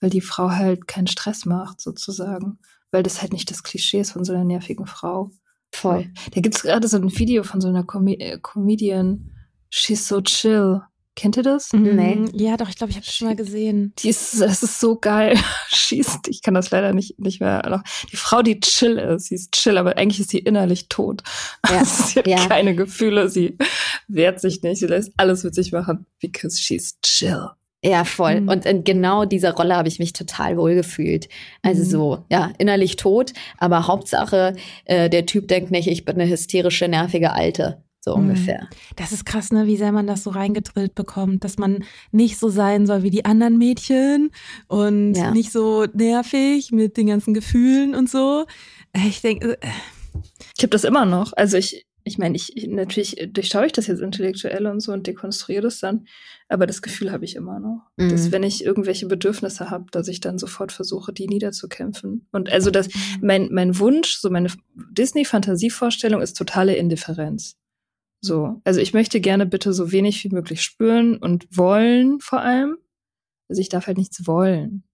[0.00, 2.58] weil die Frau halt keinen Stress macht, sozusagen.
[2.92, 5.30] Weil das halt nicht das Klischee ist von so einer nervigen Frau.
[5.74, 6.10] Voll.
[6.34, 9.32] Da gibt's gerade so ein Video von so einer Com äh, Comedian,
[9.74, 10.82] She's so chill.
[11.14, 11.72] Kennt ihr das?
[11.72, 12.14] Nee.
[12.16, 12.30] Mhm.
[12.34, 13.92] Ja, doch, ich glaube, ich habe das schon mal gesehen.
[13.98, 15.38] Die ist, das ist so geil.
[15.68, 17.82] Schießt, ich kann das leider nicht, nicht mehr noch.
[18.10, 21.22] Die Frau, die chill ist, sie ist chill, aber eigentlich ist sie innerlich tot.
[21.70, 22.46] Ja, sie hat ja.
[22.48, 23.56] keine Gefühle, sie
[24.08, 27.50] wehrt sich nicht, sie lässt alles mit sich machen, because she's chill.
[27.84, 28.42] Ja, voll.
[28.42, 28.48] Mhm.
[28.48, 31.28] Und in genau dieser Rolle habe ich mich total wohl gefühlt.
[31.62, 31.86] Also Mhm.
[31.86, 36.86] so, ja, innerlich tot, aber Hauptsache, äh, der Typ denkt nicht, ich bin eine hysterische,
[36.88, 37.82] nervige Alte.
[38.04, 38.22] So Mhm.
[38.30, 38.68] ungefähr.
[38.96, 42.48] Das ist krass, ne, wie sehr man das so reingedrillt bekommt, dass man nicht so
[42.48, 44.30] sein soll wie die anderen Mädchen
[44.68, 45.30] und Ja.
[45.30, 48.44] nicht so nervig mit den ganzen Gefühlen und so.
[49.08, 49.68] Ich denke, äh,
[50.56, 51.32] Ich habe das immer noch.
[51.36, 55.06] Also ich, ich meine, ich, ich natürlich durchschaue ich das jetzt intellektuell und so und
[55.06, 56.06] dekonstruiere das dann,
[56.48, 58.10] aber das Gefühl habe ich immer noch, Mhm.
[58.10, 62.26] dass wenn ich irgendwelche Bedürfnisse habe, dass ich dann sofort versuche, die niederzukämpfen.
[62.32, 62.88] Und also das,
[63.20, 67.56] mein, mein Wunsch, so meine Disney-Fantasievorstellung ist totale Indifferenz.
[68.20, 72.76] So, also ich möchte gerne bitte so wenig wie möglich spüren und wollen vor allem.
[73.48, 74.84] Also ich darf halt nichts wollen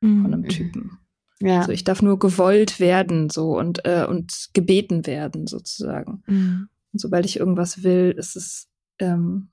[0.00, 0.48] von einem mhm.
[0.48, 0.98] Typen.
[1.42, 1.60] Ja.
[1.60, 6.22] Also ich darf nur gewollt werden so und äh, und gebeten werden sozusagen.
[6.26, 6.68] Mhm.
[6.92, 9.50] Und sobald ich irgendwas will, ist es ähm,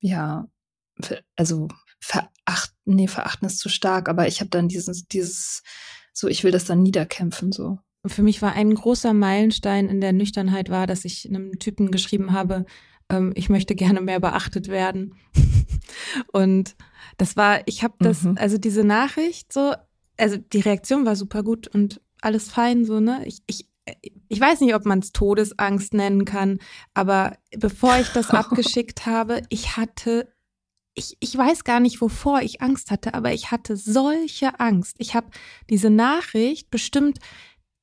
[0.00, 0.48] ja
[1.36, 1.68] also
[2.00, 5.62] verachten, nee, verachten ist zu stark, aber ich habe dann dieses dieses
[6.12, 7.78] so ich will das dann niederkämpfen so.
[8.06, 12.32] Für mich war ein großer Meilenstein in der Nüchternheit war, dass ich einem Typen geschrieben
[12.32, 12.64] habe,
[13.10, 15.14] ähm, ich möchte gerne mehr beachtet werden.
[16.32, 16.76] Und
[17.16, 18.36] das war, ich habe das, Mhm.
[18.38, 19.74] also diese Nachricht so,
[20.18, 23.22] also die Reaktion war super gut und alles fein so, ne?
[23.26, 23.68] Ich, ich,
[24.28, 26.58] ich weiß nicht, ob man es Todesangst nennen kann,
[26.94, 30.28] aber bevor ich das abgeschickt habe, ich hatte
[30.94, 34.96] ich, ich weiß gar nicht, wovor ich Angst hatte, aber ich hatte solche Angst.
[34.98, 35.28] Ich habe
[35.70, 37.18] diese Nachricht bestimmt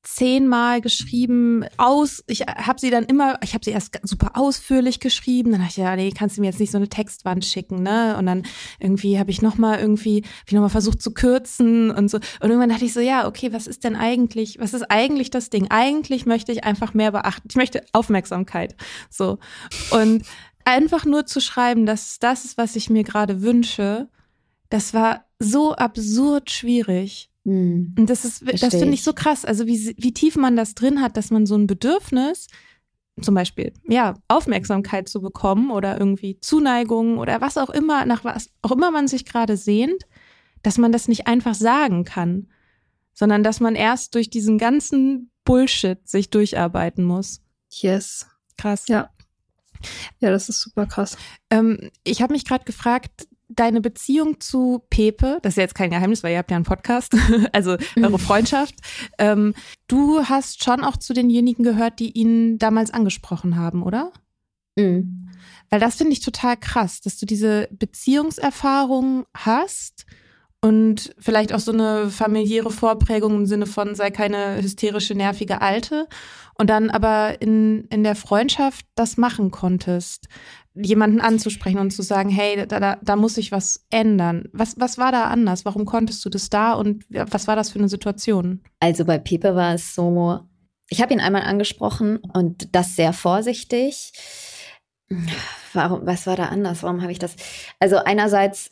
[0.06, 5.52] zehnmal geschrieben, aus, ich habe sie dann immer, ich habe sie erst super ausführlich geschrieben,
[5.52, 8.16] dann dachte ich, ja, nee, kannst du mir jetzt nicht so eine Textwand schicken, ne?
[8.18, 8.44] Und dann
[8.80, 12.18] irgendwie habe ich nochmal irgendwie, hab ich nochmal versucht zu kürzen und so.
[12.18, 15.50] Und irgendwann dachte ich so, ja, okay, was ist denn eigentlich, was ist eigentlich das
[15.50, 15.68] Ding?
[15.70, 17.48] Eigentlich möchte ich einfach mehr beachten.
[17.50, 18.76] Ich möchte Aufmerksamkeit.
[19.10, 19.40] So.
[19.92, 20.24] Und
[20.66, 24.08] einfach nur zu schreiben, dass das ist, was ich mir gerade wünsche,
[24.70, 27.30] das war so absurd schwierig.
[27.46, 27.96] Mhm.
[27.98, 29.04] Und das ist, das finde ich ich.
[29.04, 29.46] so krass.
[29.46, 32.48] Also wie, wie tief man das drin hat, dass man so ein Bedürfnis,
[33.22, 38.50] zum Beispiel, ja, Aufmerksamkeit zu bekommen oder irgendwie Zuneigung oder was auch immer, nach was
[38.62, 40.06] auch immer man sich gerade sehnt,
[40.64, 42.50] dass man das nicht einfach sagen kann,
[43.14, 47.42] sondern dass man erst durch diesen ganzen Bullshit sich durcharbeiten muss.
[47.72, 48.26] Yes.
[48.58, 48.88] Krass.
[48.88, 49.10] Ja.
[50.20, 51.16] Ja, das ist super krass.
[51.52, 55.90] Ähm, ich habe mich gerade gefragt, deine Beziehung zu Pepe, das ist ja jetzt kein
[55.90, 57.16] Geheimnis, weil ihr habt ja einen Podcast,
[57.52, 58.76] also eure Freundschaft.
[59.18, 59.54] Ähm,
[59.88, 64.12] du hast schon auch zu denjenigen gehört, die ihn damals angesprochen haben, oder?
[64.76, 65.30] Mhm.
[65.70, 70.06] Weil das finde ich total krass, dass du diese Beziehungserfahrung hast
[70.62, 76.08] und vielleicht auch so eine familiäre Vorprägung im Sinne von sei keine hysterische, nervige Alte
[76.56, 80.28] und dann aber in, in der Freundschaft das machen konntest,
[80.76, 84.50] jemanden anzusprechen und zu sagen, hey, da, da, da muss sich was ändern.
[84.52, 85.66] Was, was war da anders?
[85.66, 88.62] Warum konntest du das da und was war das für eine Situation?
[88.80, 90.42] Also bei Pepe war es so,
[90.90, 94.12] ich habe ihn einmal angesprochen und das sehr vorsichtig.
[95.74, 96.84] Warum, was war da anders?
[96.84, 97.36] Warum habe ich das?
[97.80, 98.72] Also einerseits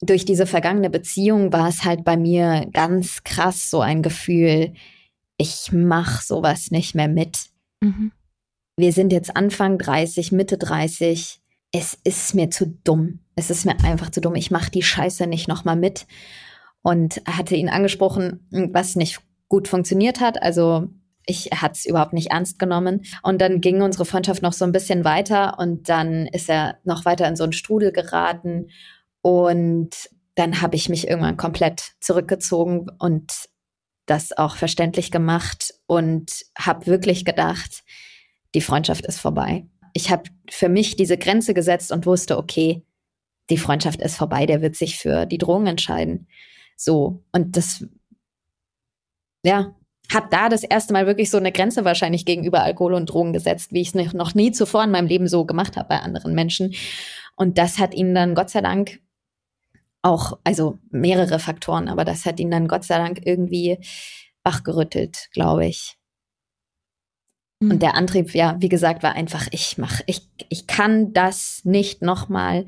[0.00, 4.74] durch diese vergangene Beziehung war es halt bei mir ganz krass so ein Gefühl,
[5.36, 7.46] ich mache sowas nicht mehr mit.
[7.80, 8.12] Mhm.
[8.76, 11.40] Wir sind jetzt Anfang 30, Mitte 30.
[11.72, 13.20] Es ist mir zu dumm.
[13.34, 14.34] Es ist mir einfach zu dumm.
[14.34, 16.06] Ich mache die Scheiße nicht nochmal mit.
[16.82, 20.42] Und hatte ihn angesprochen, was nicht gut funktioniert hat.
[20.42, 20.88] Also
[21.26, 23.02] Ich hatte es überhaupt nicht ernst genommen.
[23.22, 27.04] Und dann ging unsere Freundschaft noch so ein bisschen weiter und dann ist er noch
[27.04, 28.70] weiter in so einen Strudel geraten.
[29.20, 33.48] Und dann habe ich mich irgendwann komplett zurückgezogen und
[34.06, 37.84] das auch verständlich gemacht und habe wirklich gedacht,
[38.54, 39.66] die Freundschaft ist vorbei.
[39.94, 42.82] Ich habe für mich diese Grenze gesetzt und wusste, okay,
[43.50, 46.28] die Freundschaft ist vorbei, der wird sich für die Drohung entscheiden.
[46.76, 47.84] So, und das,
[49.44, 49.74] ja,
[50.12, 53.72] habe da das erste Mal wirklich so eine Grenze wahrscheinlich gegenüber Alkohol und Drogen gesetzt,
[53.72, 56.74] wie ich es noch nie zuvor in meinem Leben so gemacht habe bei anderen Menschen.
[57.36, 59.00] Und das hat ihn dann Gott sei Dank
[60.02, 63.78] auch, also mehrere Faktoren, aber das hat ihn dann Gott sei Dank irgendwie
[64.42, 65.96] wachgerüttelt, glaube ich.
[67.70, 72.02] Und der Antrieb, ja, wie gesagt, war einfach, ich mach, ich, ich kann das nicht
[72.02, 72.66] nochmal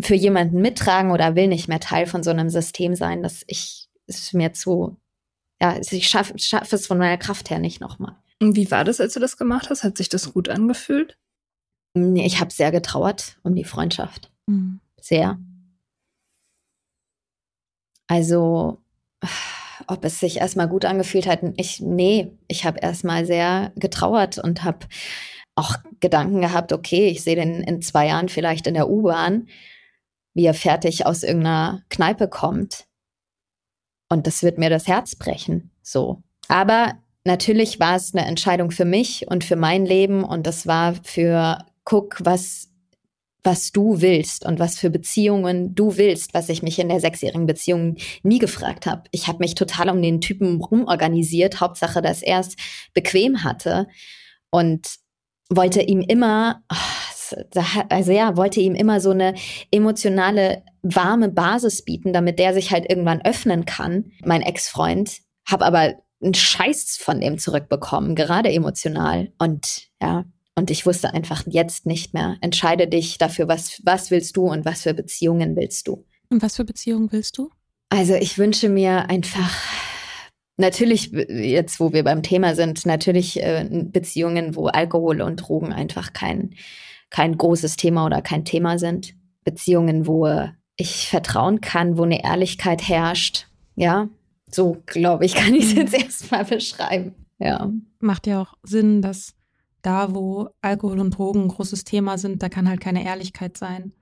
[0.00, 3.88] für jemanden mittragen oder will nicht mehr Teil von so einem System sein, dass ich,
[4.06, 4.96] ist mir zu,
[5.60, 8.16] ja, ich schaffe schaff es von meiner Kraft her nicht nochmal.
[8.40, 9.84] Und wie war das, als du das gemacht hast?
[9.84, 11.16] Hat sich das gut angefühlt?
[11.94, 14.30] Nee, ich habe sehr getrauert um die Freundschaft.
[14.46, 14.80] Mhm.
[15.00, 15.38] Sehr.
[18.08, 18.78] Also,
[19.92, 24.64] ob es sich erstmal gut angefühlt hat, ich, nee, ich habe erstmal sehr getrauert und
[24.64, 24.86] habe
[25.54, 29.48] auch Gedanken gehabt, okay, ich sehe den in zwei Jahren vielleicht in der U-Bahn,
[30.34, 32.86] wie er fertig aus irgendeiner Kneipe kommt.
[34.08, 36.22] Und das wird mir das Herz brechen, so.
[36.48, 40.94] Aber natürlich war es eine Entscheidung für mich und für mein Leben und das war
[41.02, 42.71] für, guck, was
[43.44, 47.46] was du willst und was für Beziehungen du willst, was ich mich in der sechsjährigen
[47.46, 49.02] Beziehung nie gefragt habe.
[49.10, 52.54] Ich habe mich total um den Typen rumorganisiert, Hauptsache, dass er es
[52.94, 53.88] bequem hatte
[54.50, 54.96] und
[55.50, 56.62] wollte ihm immer,
[57.88, 59.34] also ja, wollte ihm immer so eine
[59.70, 65.18] emotionale, warme Basis bieten, damit der sich halt irgendwann öffnen kann, mein Ex-Freund.
[65.46, 69.32] Hab aber einen Scheiß von dem zurückbekommen, gerade emotional.
[69.38, 70.24] Und ja,
[70.54, 72.36] und ich wusste einfach jetzt nicht mehr.
[72.40, 76.04] Entscheide dich dafür, was, was willst du und was für Beziehungen willst du.
[76.28, 77.50] Und was für Beziehungen willst du?
[77.88, 79.54] Also ich wünsche mir einfach,
[80.56, 86.12] natürlich, jetzt wo wir beim Thema sind, natürlich äh, Beziehungen, wo Alkohol und Drogen einfach
[86.12, 86.54] kein,
[87.10, 89.14] kein großes Thema oder kein Thema sind.
[89.44, 90.28] Beziehungen, wo
[90.76, 93.46] ich vertrauen kann, wo eine Ehrlichkeit herrscht.
[93.74, 94.08] Ja,
[94.50, 97.14] so glaube ich, kann ich es jetzt erstmal beschreiben.
[97.38, 97.70] Ja.
[98.00, 99.34] Macht ja auch Sinn, dass
[99.82, 103.92] da, wo Alkohol und Drogen ein großes Thema sind, da kann halt keine Ehrlichkeit sein.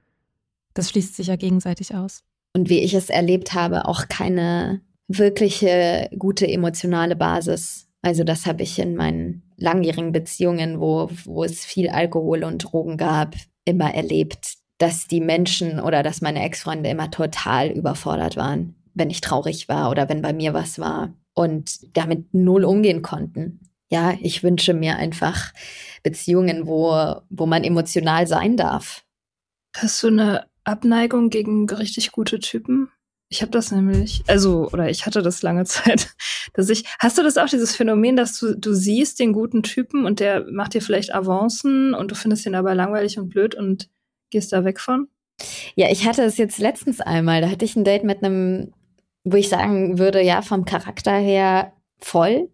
[0.75, 2.23] Das schließt sich ja gegenseitig aus.
[2.55, 7.89] Und wie ich es erlebt habe, auch keine wirkliche gute emotionale Basis.
[8.03, 12.97] Also das habe ich in meinen langjährigen Beziehungen, wo, wo es viel Alkohol und Drogen
[12.97, 19.11] gab, immer erlebt, dass die Menschen oder dass meine Ex-Freunde immer total überfordert waren, wenn
[19.11, 24.15] ich traurig war oder wenn bei mir was war und damit null umgehen konnten ja,
[24.21, 25.53] ich wünsche mir einfach
[26.03, 29.05] Beziehungen, wo, wo man emotional sein darf.
[29.77, 32.89] Hast du eine Abneigung gegen richtig gute Typen?
[33.29, 36.15] Ich habe das nämlich, also, oder ich hatte das lange Zeit,
[36.55, 40.05] dass ich, hast du das auch, dieses Phänomen, dass du, du siehst den guten Typen
[40.05, 43.89] und der macht dir vielleicht Avancen und du findest ihn aber langweilig und blöd und
[44.31, 45.09] gehst da weg von?
[45.75, 48.73] Ja, ich hatte es jetzt letztens einmal, da hatte ich ein Date mit einem,
[49.25, 52.51] wo ich sagen würde, ja, vom Charakter her voll,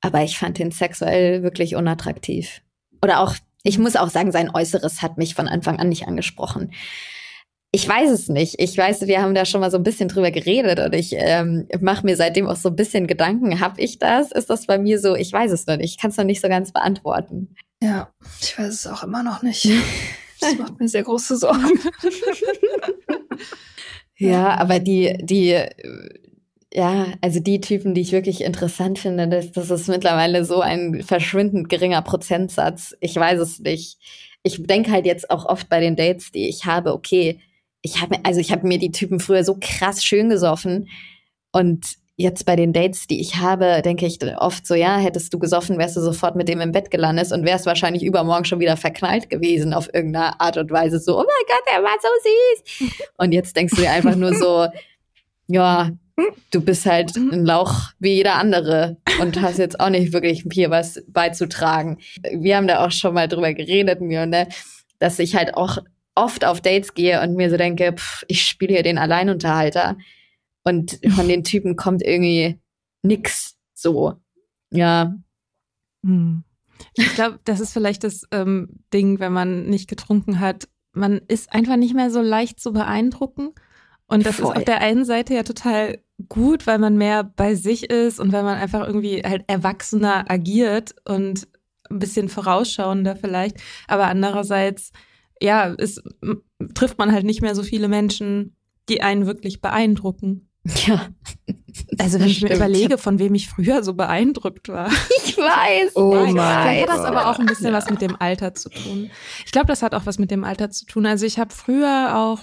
[0.00, 2.62] aber ich fand ihn sexuell wirklich unattraktiv.
[3.02, 6.72] Oder auch, ich muss auch sagen, sein Äußeres hat mich von Anfang an nicht angesprochen.
[7.70, 8.54] Ich weiß es nicht.
[8.58, 11.68] Ich weiß, wir haben da schon mal so ein bisschen drüber geredet und ich ähm,
[11.80, 13.60] mache mir seitdem auch so ein bisschen Gedanken.
[13.60, 14.32] Hab ich das?
[14.32, 15.14] Ist das bei mir so?
[15.14, 15.90] Ich weiß es noch nicht.
[15.90, 17.54] Ich kann es noch nicht so ganz beantworten.
[17.82, 19.68] Ja, ich weiß es auch immer noch nicht.
[20.40, 21.80] Das macht mir sehr große Sorgen.
[24.18, 25.60] ja, aber die, die
[26.72, 31.02] ja, also die Typen, die ich wirklich interessant finde, das, das ist mittlerweile so ein
[31.02, 32.94] verschwindend geringer Prozentsatz.
[33.00, 33.98] Ich weiß es nicht.
[34.42, 37.40] Ich denke halt jetzt auch oft bei den Dates, die ich habe, okay,
[37.82, 40.88] ich habe also ich habe mir die Typen früher so krass schön gesoffen
[41.52, 45.38] und jetzt bei den Dates, die ich habe, denke ich oft so, ja, hättest du
[45.38, 48.76] gesoffen, wärst du sofort mit dem im Bett gelandet und wärst wahrscheinlich übermorgen schon wieder
[48.76, 50.98] verknallt gewesen auf irgendeine Art und Weise.
[50.98, 52.98] So, oh mein Gott, der war so süß.
[53.18, 54.66] Und jetzt denkst du dir einfach nur so,
[55.46, 55.90] ja,
[56.50, 57.30] du bist halt mhm.
[57.32, 61.98] ein Lauch wie jeder andere und hast jetzt auch nicht wirklich hier was beizutragen.
[62.32, 64.48] Wir haben da auch schon mal drüber geredet, mir, ne,
[64.98, 65.78] dass ich halt auch
[66.14, 69.96] oft auf Dates gehe und mir so denke, pff, ich spiele hier den Alleinunterhalter
[70.64, 72.58] und von den Typen kommt irgendwie
[73.02, 74.14] nix so.
[74.70, 75.14] Ja.
[76.04, 76.42] Hm.
[76.94, 80.68] Ich glaube, das ist vielleicht das ähm, Ding, wenn man nicht getrunken hat.
[80.92, 83.54] Man ist einfach nicht mehr so leicht zu beeindrucken
[84.08, 84.52] Und das Voll.
[84.52, 85.98] ist auf der einen Seite ja total
[86.28, 90.94] gut, weil man mehr bei sich ist und weil man einfach irgendwie halt erwachsener agiert
[91.04, 91.46] und
[91.90, 93.58] ein bisschen vorausschauender vielleicht.
[93.86, 94.92] Aber andererseits,
[95.40, 96.02] ja, ist,
[96.74, 98.56] trifft man halt nicht mehr so viele Menschen,
[98.88, 100.48] die einen wirklich beeindrucken.
[100.86, 101.08] Ja.
[101.98, 104.90] Also wenn ich mir überlege, von wem ich früher so beeindruckt war.
[105.24, 105.94] Ich weiß.
[105.94, 107.72] Oh mein Vielleicht hat das aber auch ein bisschen ja.
[107.72, 109.08] was mit dem Alter zu tun.
[109.44, 111.06] Ich glaube, das hat auch was mit dem Alter zu tun.
[111.06, 112.40] Also ich habe früher auch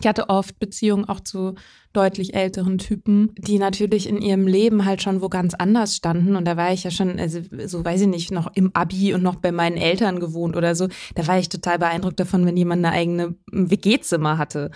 [0.00, 1.54] ich hatte oft Beziehungen auch zu
[1.92, 6.36] deutlich älteren Typen, die natürlich in ihrem Leben halt schon wo ganz anders standen.
[6.36, 9.22] Und da war ich ja schon, also so weiß ich nicht, noch im Abi und
[9.22, 10.88] noch bei meinen Eltern gewohnt oder so.
[11.14, 14.70] Da war ich total beeindruckt davon, wenn jemand eine eigene WG-Zimmer hatte.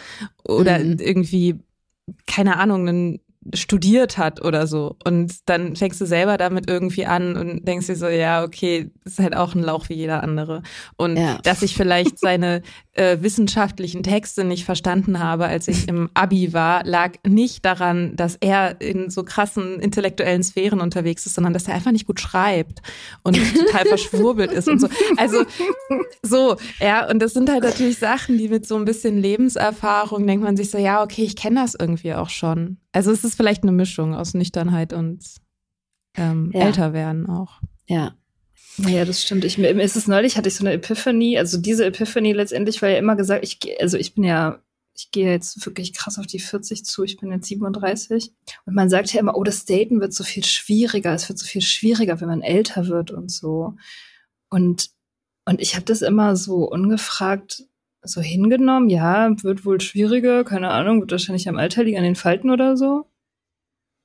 [0.49, 0.97] Oder mhm.
[0.99, 1.57] irgendwie,
[2.27, 3.21] keine Ahnung, einen
[3.55, 4.97] studiert hat oder so.
[5.05, 9.19] Und dann fängst du selber damit irgendwie an und denkst dir so, ja, okay, ist
[9.19, 10.63] halt auch ein Lauch wie jeder andere.
[10.97, 11.39] Und ja.
[11.43, 12.63] dass ich vielleicht seine
[12.93, 18.37] äh, wissenschaftlichen Texte nicht verstanden habe, als ich im Abi war, lag nicht daran, dass
[18.37, 22.83] er in so krassen intellektuellen Sphären unterwegs ist, sondern dass er einfach nicht gut schreibt
[23.23, 24.89] und total verschwurbelt ist und so.
[25.17, 25.45] Also
[26.23, 30.45] so, ja, und das sind halt natürlich Sachen, die mit so ein bisschen Lebenserfahrung denkt
[30.45, 32.77] man sich so, ja, okay, ich kenne das irgendwie auch schon.
[32.93, 35.25] Also es ist vielleicht eine Mischung aus Nüchternheit und
[36.17, 36.67] ähm, ja.
[36.67, 37.61] älter werden auch.
[37.87, 38.15] Ja.
[38.77, 39.45] Ja, das stimmt.
[39.45, 41.37] Ich, mir ist es neulich, hatte ich so eine Epiphany.
[41.39, 44.63] Also diese Epiphany letztendlich war ja immer gesagt, ich also ich bin ja,
[44.95, 48.33] ich gehe jetzt wirklich krass auf die 40 zu, ich bin jetzt 37.
[48.65, 51.47] Und man sagt ja immer, oh, das Daten wird so viel schwieriger, es wird so
[51.47, 53.75] viel schwieriger, wenn man älter wird und so.
[54.49, 54.91] Und,
[55.45, 57.65] und ich habe das immer so ungefragt
[58.03, 62.17] so hingenommen, ja, wird wohl schwieriger, keine Ahnung, wird wahrscheinlich am Alter liegen, an den
[62.17, 63.10] Falten oder so.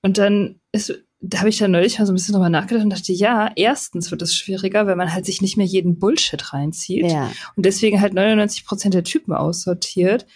[0.05, 2.91] Und dann ist, da habe ich dann neulich mal so ein bisschen drüber nachgedacht und
[2.91, 7.11] dachte, ja, erstens wird es schwieriger, weil man halt sich nicht mehr jeden Bullshit reinzieht
[7.11, 7.31] ja.
[7.55, 10.27] und deswegen halt 99 Prozent der Typen aussortiert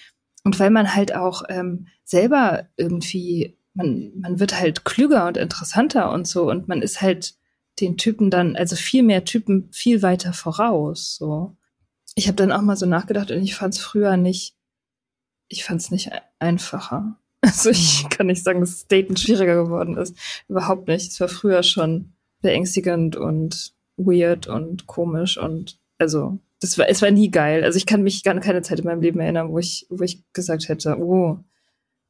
[0.43, 6.11] und weil man halt auch ähm, selber irgendwie, man, man wird halt klüger und interessanter
[6.11, 7.35] und so und man ist halt
[7.79, 11.55] den Typen dann, also viel mehr Typen viel weiter voraus, so
[12.15, 14.55] ich habe dann auch mal so nachgedacht und ich fand es früher nicht,
[15.47, 16.09] ich fand es nicht
[16.39, 17.19] einfacher.
[17.49, 18.09] Also ich mhm.
[18.09, 20.13] kann nicht sagen, dass das Daten schwieriger geworden ist.
[20.49, 21.11] Überhaupt nicht.
[21.11, 22.11] Es war früher schon
[22.41, 27.63] beängstigend und weird und komisch und also das war, es war nie geil.
[27.63, 30.21] Also ich kann mich gar keine Zeit in meinem Leben erinnern, wo ich, wo ich
[30.33, 31.39] gesagt hätte, oh,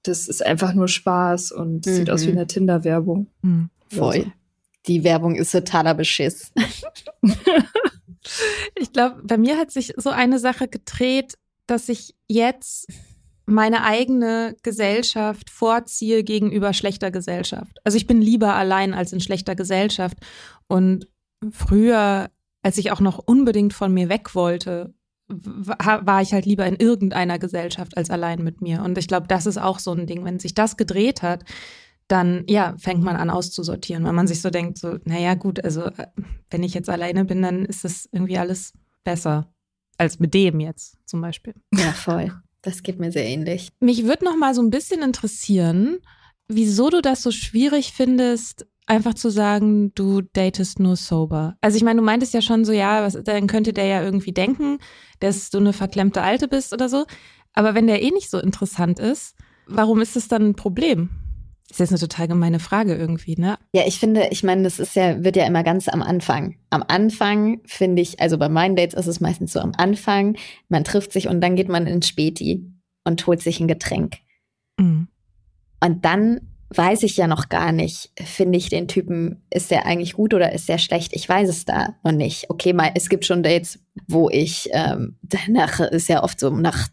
[0.04, 1.92] das ist einfach nur Spaß und mhm.
[1.92, 2.38] sieht aus wie mhm.
[2.38, 3.28] eine Tinder-Werbung.
[3.44, 3.70] Mhm.
[3.90, 4.16] Voll.
[4.16, 4.32] Also.
[4.88, 6.52] Die Werbung ist totaler Beschiss.
[8.76, 12.88] Ich glaube, bei mir hat sich so eine Sache gedreht, dass ich jetzt
[13.50, 17.78] meine eigene Gesellschaft vorziehe gegenüber schlechter Gesellschaft.
[17.84, 20.18] Also ich bin lieber allein als in schlechter Gesellschaft.
[20.68, 21.08] Und
[21.52, 22.30] früher,
[22.62, 24.94] als ich auch noch unbedingt von mir weg wollte,
[25.28, 28.82] war ich halt lieber in irgendeiner Gesellschaft als allein mit mir.
[28.84, 30.26] Und ich glaube, das ist auch so ein Ding.
[30.26, 31.44] Wenn sich das gedreht hat,
[32.08, 35.86] dann ja, fängt man an auszusortieren, weil man sich so denkt, so, naja, gut, also
[35.86, 36.08] äh,
[36.50, 38.74] wenn ich jetzt alleine bin, dann ist das irgendwie alles
[39.04, 39.54] besser
[39.98, 41.54] als mit dem jetzt zum Beispiel.
[41.76, 42.34] Ja, voll.
[42.62, 43.70] Das geht mir sehr ähnlich.
[43.80, 46.00] Mich würde noch mal so ein bisschen interessieren,
[46.48, 51.56] wieso du das so schwierig findest, einfach zu sagen, du datest nur sober.
[51.62, 54.34] Also ich meine, du meintest ja schon so, ja, was, dann könnte der ja irgendwie
[54.34, 54.80] denken,
[55.20, 57.06] dass du eine verklemmte Alte bist oder so.
[57.54, 59.36] Aber wenn der eh nicht so interessant ist,
[59.68, 61.10] warum ist das dann ein Problem?
[61.70, 63.60] Das ist jetzt eine total gemeine Frage irgendwie, ne?
[63.74, 66.58] Ja, ich finde, ich meine, das ist ja, wird ja immer ganz am Anfang.
[66.72, 70.36] Am Anfang finde ich, also bei meinen Dates ist es meistens so am Anfang,
[70.68, 72.66] man trifft sich und dann geht man ins Späti
[73.04, 74.18] und holt sich ein Getränk.
[74.80, 75.10] Mhm.
[75.80, 76.42] Und dann
[76.74, 80.52] weiß ich ja noch gar nicht, finde ich den Typen, ist der eigentlich gut oder
[80.54, 81.16] ist der schlecht?
[81.16, 82.50] Ich weiß es da noch nicht.
[82.50, 85.18] Okay, mal, es gibt schon Dates, wo ich ähm,
[85.48, 86.88] nach, ist ja oft so nach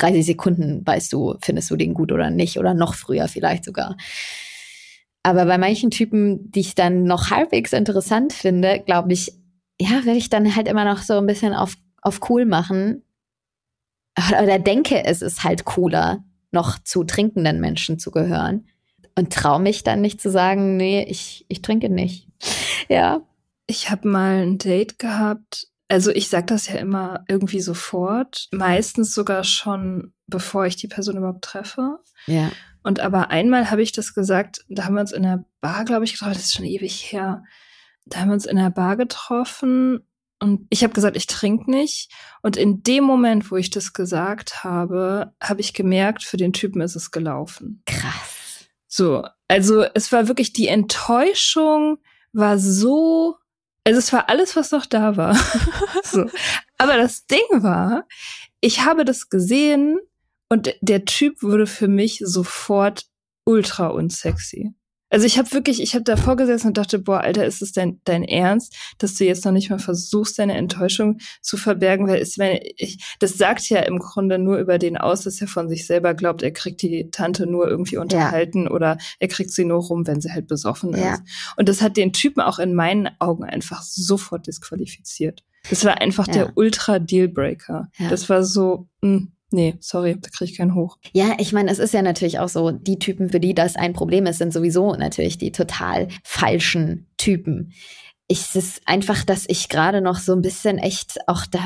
[0.00, 3.96] 30 Sekunden weißt du, findest du den gut oder nicht oder noch früher vielleicht sogar.
[5.22, 9.32] Aber bei manchen Typen, die ich dann noch halbwegs interessant finde, glaube ich,
[9.80, 13.02] ja, will ich dann halt immer noch so ein bisschen auf, auf cool machen.
[14.42, 18.66] Oder denke, es ist halt cooler, noch zu trinkenden Menschen zu gehören.
[19.16, 22.28] Und traue mich dann nicht zu sagen, nee, ich, ich trinke nicht.
[22.90, 23.20] Ja.
[23.66, 29.14] Ich habe mal ein Date gehabt, also ich sage das ja immer irgendwie sofort, meistens
[29.14, 31.98] sogar schon, bevor ich die Person überhaupt treffe.
[32.26, 32.52] Ja.
[32.82, 36.04] Und aber einmal habe ich das gesagt, da haben wir uns in der Bar, glaube
[36.04, 37.42] ich, getroffen, das ist schon ewig her.
[38.06, 40.00] Da haben wir uns in der Bar getroffen
[40.40, 42.10] und ich habe gesagt, ich trinke nicht.
[42.42, 46.80] Und in dem Moment, wo ich das gesagt habe, habe ich gemerkt, für den Typen
[46.80, 47.82] ist es gelaufen.
[47.86, 48.68] Krass.
[48.86, 51.98] So, also es war wirklich die Enttäuschung
[52.32, 53.36] war so
[53.88, 55.34] also es war alles, was noch da war.
[56.04, 56.26] so.
[56.76, 58.06] Aber das Ding war,
[58.60, 59.98] ich habe das gesehen
[60.50, 63.06] Und der Typ wurde für mich sofort
[63.46, 64.74] ultra unsexy.
[65.10, 68.00] Also ich habe wirklich, ich habe davor gesessen und dachte, boah, Alter, ist es dein,
[68.04, 72.38] dein Ernst, dass du jetzt noch nicht mal versuchst, deine Enttäuschung zu verbergen, weil es,
[72.38, 75.86] wenn ich, das sagt ja im Grunde nur über den aus, dass er von sich
[75.86, 78.70] selber glaubt, er kriegt die Tante nur irgendwie unterhalten ja.
[78.70, 81.14] oder er kriegt sie nur rum, wenn sie halt besoffen ja.
[81.14, 81.22] ist.
[81.56, 85.44] Und das hat den Typen auch in meinen Augen einfach sofort disqualifiziert.
[85.70, 86.34] Das war einfach ja.
[86.34, 87.90] der Ultra-Dealbreaker.
[88.10, 90.98] Das war so, mh, hm, Nee, sorry, da kriege ich keinen hoch.
[91.12, 93.94] Ja, ich meine, es ist ja natürlich auch so, die Typen, für die das ein
[93.94, 97.72] Problem ist, sind sowieso natürlich die total falschen Typen.
[98.30, 101.60] Ich, es ist einfach, dass ich gerade noch so ein bisschen echt auch da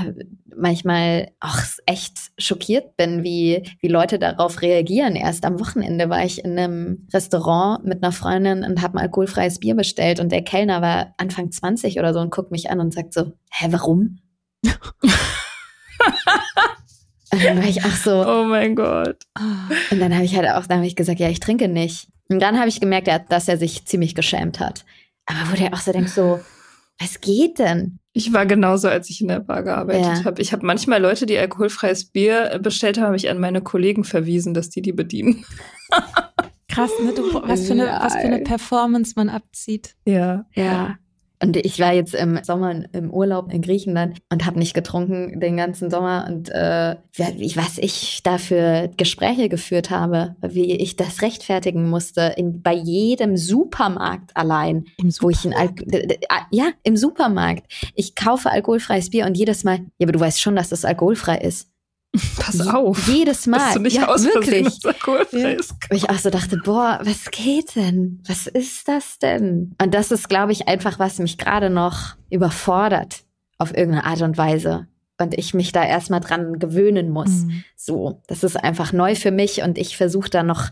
[0.54, 5.16] manchmal auch echt schockiert bin, wie, wie Leute darauf reagieren.
[5.16, 9.58] Erst am Wochenende war ich in einem Restaurant mit einer Freundin und habe ein alkoholfreies
[9.58, 12.94] Bier bestellt und der Kellner war Anfang 20 oder so und guckt mich an und
[12.94, 14.18] sagt so, hä, warum?
[17.32, 18.26] Und dann war ich auch so.
[18.26, 19.16] Oh mein Gott.
[19.90, 22.08] Und dann habe ich halt auch, dann habe ich gesagt, ja, ich trinke nicht.
[22.28, 24.84] Und dann habe ich gemerkt, dass er sich ziemlich geschämt hat.
[25.26, 26.40] Aber wo der auch so denkt, so,
[26.98, 27.98] was geht denn?
[28.12, 30.24] Ich war genauso, als ich in der Bar gearbeitet ja.
[30.24, 30.42] habe.
[30.42, 34.52] Ich habe manchmal Leute, die alkoholfreies Bier bestellt haben, habe ich an meine Kollegen verwiesen,
[34.52, 35.44] dass die die bedienen.
[36.68, 37.12] Krass, ne?
[37.14, 39.94] Du, was, für eine, was für eine Performance man abzieht.
[40.04, 40.46] Ja.
[40.54, 40.96] Ja.
[41.42, 45.56] Und ich war jetzt im Sommer im Urlaub in Griechenland und habe nicht getrunken den
[45.56, 46.26] ganzen Sommer.
[46.28, 46.96] Und äh,
[47.56, 53.36] was ich da für Gespräche geführt habe, wie ich das rechtfertigen musste, in, bei jedem
[53.36, 55.70] Supermarkt allein, Im wo ich ein Al
[56.50, 57.66] ja im Supermarkt.
[57.94, 61.38] Ich kaufe alkoholfreies Bier und jedes Mal, ja, aber du weißt schon, dass das alkoholfrei
[61.38, 61.71] ist.
[62.38, 63.08] Pass auf.
[63.08, 63.58] Jedes Mal.
[63.58, 64.66] Dass du nicht ja, aus wirklich.
[64.82, 64.92] Ja.
[65.90, 68.22] Wo ich auch so dachte, boah, was geht denn?
[68.26, 69.74] Was ist das denn?
[69.80, 73.24] Und das ist, glaube ich, einfach, was mich gerade noch überfordert
[73.56, 74.88] auf irgendeine Art und Weise.
[75.18, 77.30] Und ich mich da erstmal dran gewöhnen muss.
[77.30, 77.64] Mhm.
[77.76, 80.68] So, das ist einfach neu für mich und ich versuche da noch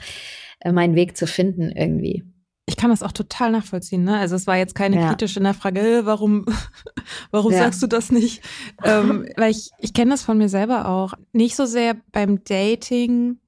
[0.60, 2.24] äh, meinen Weg zu finden irgendwie.
[2.66, 4.04] Ich kann das auch total nachvollziehen.
[4.04, 4.16] Ne?
[4.18, 5.08] Also es war jetzt keine ja.
[5.08, 6.46] kritische Nachfrage, äh, warum,
[7.30, 7.58] warum ja.
[7.58, 8.42] sagst du das nicht?
[8.84, 11.14] ähm, weil ich, ich kenne das von mir selber auch.
[11.32, 13.38] Nicht so sehr beim Dating,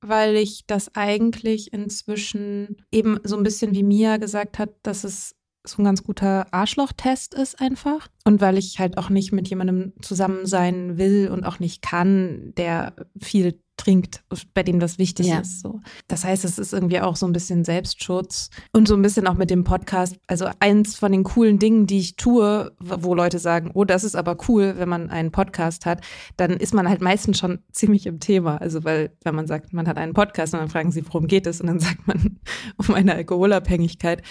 [0.00, 5.34] weil ich das eigentlich inzwischen eben so ein bisschen wie Mia gesagt hat, dass es
[5.64, 8.08] so ein ganz guter Arschlochtest ist einfach.
[8.24, 12.52] Und weil ich halt auch nicht mit jemandem zusammen sein will und auch nicht kann,
[12.56, 14.22] der viel trinkt,
[14.52, 15.38] bei dem das wichtig ja.
[15.38, 15.60] ist.
[15.60, 15.80] So.
[16.08, 19.34] Das heißt, es ist irgendwie auch so ein bisschen Selbstschutz und so ein bisschen auch
[19.34, 20.16] mit dem Podcast.
[20.26, 24.16] Also eins von den coolen Dingen, die ich tue, wo Leute sagen, oh, das ist
[24.16, 26.02] aber cool, wenn man einen Podcast hat,
[26.36, 28.60] dann ist man halt meistens schon ziemlich im Thema.
[28.60, 31.46] Also weil, wenn man sagt, man hat einen Podcast und dann fragen sie, worum geht
[31.46, 31.60] es?
[31.60, 32.38] Und dann sagt man
[32.76, 34.22] um eine Alkoholabhängigkeit.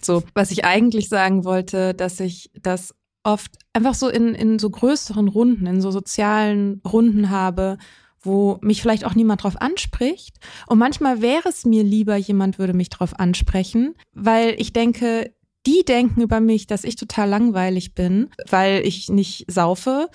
[0.00, 2.94] So, was ich eigentlich sagen wollte, dass ich das
[3.24, 7.78] oft einfach so in, in so größeren Runden, in so sozialen Runden habe,
[8.22, 10.38] wo mich vielleicht auch niemand drauf anspricht.
[10.66, 15.32] Und manchmal wäre es mir lieber, jemand würde mich drauf ansprechen, weil ich denke,
[15.66, 20.08] die denken über mich, dass ich total langweilig bin, weil ich nicht saufe.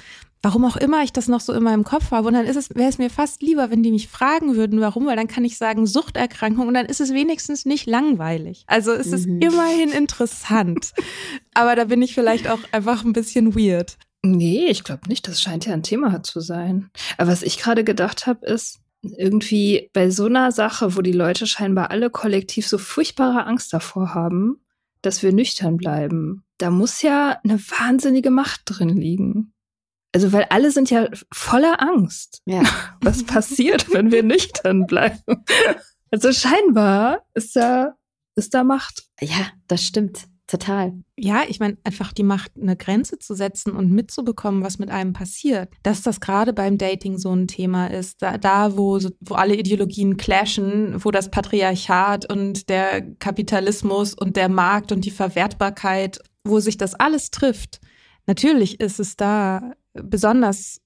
[0.43, 2.27] Warum auch immer ich das noch so in meinem Kopf habe.
[2.27, 5.07] Und dann ist es, wäre es mir fast lieber, wenn die mich fragen würden, warum,
[5.07, 8.63] weil dann kann ich sagen, Suchterkrankung und dann ist es wenigstens nicht langweilig.
[8.67, 9.41] Also es ist mhm.
[9.41, 10.93] immerhin interessant.
[11.53, 13.97] Aber da bin ich vielleicht auch einfach ein bisschen weird.
[14.23, 15.27] Nee, ich glaube nicht.
[15.27, 16.89] Das scheint ja ein Thema zu sein.
[17.17, 21.47] Aber was ich gerade gedacht habe, ist, irgendwie bei so einer Sache, wo die Leute
[21.47, 24.59] scheinbar alle kollektiv so furchtbare Angst davor haben,
[25.01, 29.53] dass wir nüchtern bleiben, da muss ja eine wahnsinnige Macht drin liegen.
[30.13, 32.41] Also, weil alle sind ja voller Angst.
[32.45, 32.63] Ja.
[33.01, 35.45] Was passiert, wenn wir nüchtern bleiben?
[36.09, 37.97] Also scheinbar ist da,
[38.35, 39.03] ist da Macht.
[39.19, 40.27] Ja, das stimmt.
[40.47, 40.93] Total.
[41.17, 45.11] Ja, ich meine, einfach die Macht, eine Grenze zu setzen und mitzubekommen, was mit einem
[45.11, 45.69] passiert.
[45.83, 48.21] Dass das gerade beim Dating so ein Thema ist.
[48.21, 54.47] Da, da wo, wo alle Ideologien clashen, wo das Patriarchat und der Kapitalismus und der
[54.47, 57.81] Markt und die Verwertbarkeit, wo sich das alles trifft.
[58.25, 60.79] Natürlich ist es da besonders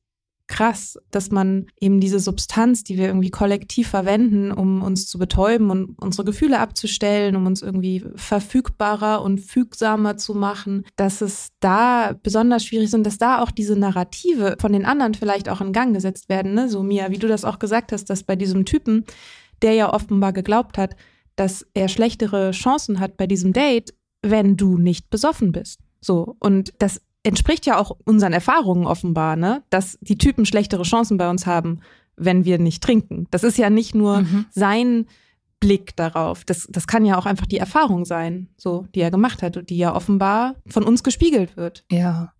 [0.52, 5.72] krass, dass man eben diese Substanz, die wir irgendwie kollektiv verwenden, um uns zu betäuben
[5.72, 12.14] und unsere Gefühle abzustellen, um uns irgendwie verfügbarer und fügsamer zu machen, dass es da
[12.22, 15.72] besonders schwierig ist und dass da auch diese Narrative von den anderen vielleicht auch in
[15.72, 16.54] Gang gesetzt werden.
[16.54, 16.68] Ne?
[16.70, 19.06] So Mia, wie du das auch gesagt hast, dass bei diesem Typen,
[19.62, 20.96] der ja offenbar geglaubt hat,
[21.38, 25.80] dass er schlechtere Chancen hat bei diesem Date, wenn du nicht besoffen bist.
[26.02, 26.36] So.
[26.40, 29.64] Und das entspricht ja auch unseren Erfahrungen offenbar, ne?
[29.70, 31.82] dass die Typen schlechtere Chancen bei uns haben,
[32.16, 33.28] wenn wir nicht trinken.
[33.32, 34.46] Das ist ja nicht nur mhm.
[34.52, 35.08] sein
[35.60, 36.44] Blick darauf.
[36.44, 39.70] Das, das kann ja auch einfach die Erfahrung sein, so, die er gemacht hat und
[39.70, 41.86] die ja offenbar von uns gespiegelt wird.
[41.92, 42.34] Ja.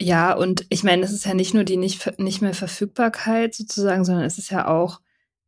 [0.00, 4.04] Ja, und ich meine, es ist ja nicht nur die nicht, nicht mehr Verfügbarkeit sozusagen,
[4.04, 5.00] sondern es ist ja auch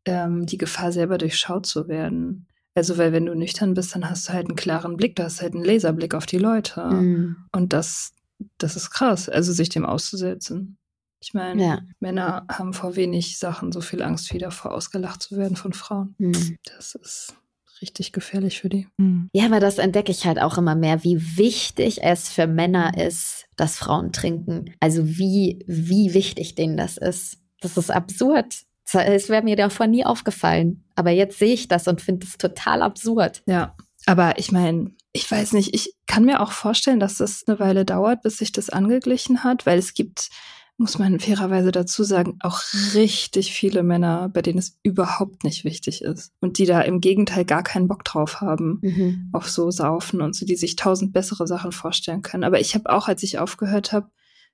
[0.06, 2.46] ähm, die Gefahr, selber durchschaut zu werden.
[2.74, 5.42] Also, weil wenn du nüchtern bist, dann hast du halt einen klaren Blick, du hast
[5.42, 6.82] halt einen Laserblick auf die Leute.
[6.86, 7.36] Mhm.
[7.52, 8.12] Und das,
[8.58, 10.78] das ist krass, also sich dem auszusetzen.
[11.20, 11.80] Ich meine, Ja.
[11.98, 16.14] Männer haben vor wenig Sachen so viel Angst wie davor, ausgelacht zu werden von Frauen.
[16.18, 16.56] Mhm.
[16.76, 17.34] Das ist
[17.82, 18.88] richtig gefährlich für die.
[19.00, 19.28] Hm.
[19.32, 23.46] Ja, aber das entdecke ich halt auch immer mehr, wie wichtig es für Männer ist,
[23.56, 24.74] dass Frauen trinken.
[24.80, 27.38] Also wie, wie wichtig denen das ist.
[27.60, 28.54] Das ist absurd.
[28.92, 30.84] Es wäre mir davor nie aufgefallen.
[30.94, 33.42] Aber jetzt sehe ich das und finde es total absurd.
[33.46, 33.76] Ja,
[34.06, 37.84] aber ich meine, ich weiß nicht, ich kann mir auch vorstellen, dass das eine Weile
[37.84, 40.28] dauert, bis sich das angeglichen hat, weil es gibt,
[40.76, 42.60] muss man fairerweise dazu sagen, auch
[42.94, 47.44] richtig viele Männer, bei denen es überhaupt nicht wichtig ist und die da im Gegenteil
[47.44, 49.30] gar keinen Bock drauf haben Mhm.
[49.32, 52.44] auf so Saufen und so, die sich tausend bessere Sachen vorstellen können.
[52.44, 54.10] Aber ich habe auch, als ich aufgehört habe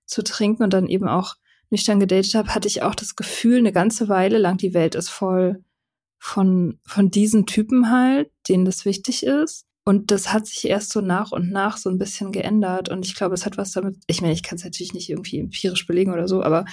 [0.07, 1.35] zu trinken und dann eben auch
[1.71, 5.09] nüchtern gedatet habe, hatte ich auch das Gefühl, eine ganze Weile lang, die Welt ist
[5.11, 5.63] voll
[6.19, 9.67] von, von diesen Typen halt, denen das wichtig ist.
[9.85, 12.89] Und das hat sich erst so nach und nach so ein bisschen geändert.
[12.89, 15.39] Und ich glaube, es hat was damit, ich meine, ich kann es natürlich nicht irgendwie
[15.39, 16.65] empirisch belegen oder so, aber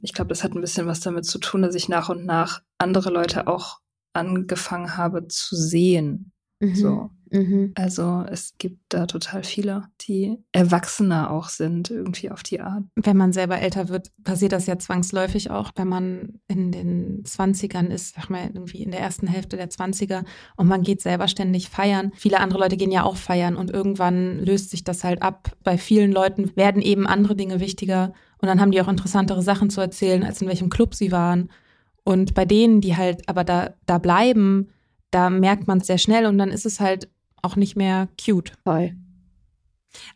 [0.00, 2.62] ich glaube, das hat ein bisschen was damit zu tun, dass ich nach und nach
[2.78, 3.80] andere Leute auch
[4.14, 6.33] angefangen habe zu sehen.
[6.60, 6.74] Mhm.
[6.74, 7.10] So.
[7.30, 7.72] Mhm.
[7.74, 12.84] Also es gibt da total viele, die erwachsener auch sind, irgendwie auf die Art.
[12.94, 17.88] Wenn man selber älter wird, passiert das ja zwangsläufig auch, wenn man in den 20ern
[17.88, 20.24] ist, sag mal irgendwie in der ersten Hälfte der 20er
[20.56, 22.12] und man geht selber ständig feiern.
[22.14, 25.56] Viele andere Leute gehen ja auch feiern und irgendwann löst sich das halt ab.
[25.64, 29.70] Bei vielen Leuten werden eben andere Dinge wichtiger und dann haben die auch interessantere Sachen
[29.70, 31.50] zu erzählen, als in welchem Club sie waren.
[32.04, 34.68] Und bei denen, die halt aber da, da bleiben,
[35.14, 37.08] da merkt man es sehr schnell und dann ist es halt
[37.40, 38.52] auch nicht mehr cute.
[38.64, 38.94] Voll.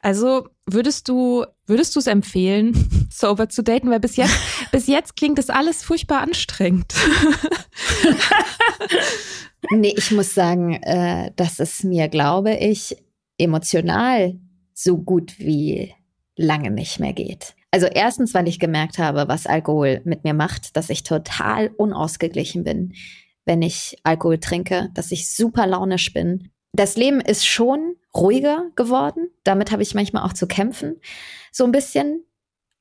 [0.00, 3.90] Also würdest du würdest du es empfehlen, sober zu daten?
[3.90, 4.36] Weil bis jetzt
[4.72, 6.94] bis jetzt klingt das alles furchtbar anstrengend.
[9.70, 12.96] Nee, ich muss sagen, äh, dass es mir, glaube ich,
[13.38, 14.38] emotional
[14.72, 15.92] so gut wie
[16.36, 17.54] lange nicht mehr geht.
[17.70, 22.64] Also erstens, weil ich gemerkt habe, was Alkohol mit mir macht, dass ich total unausgeglichen
[22.64, 22.94] bin,
[23.48, 26.50] wenn ich Alkohol trinke, dass ich super launisch bin.
[26.72, 29.30] Das Leben ist schon ruhiger geworden.
[29.42, 31.00] Damit habe ich manchmal auch zu kämpfen,
[31.50, 32.24] so ein bisschen.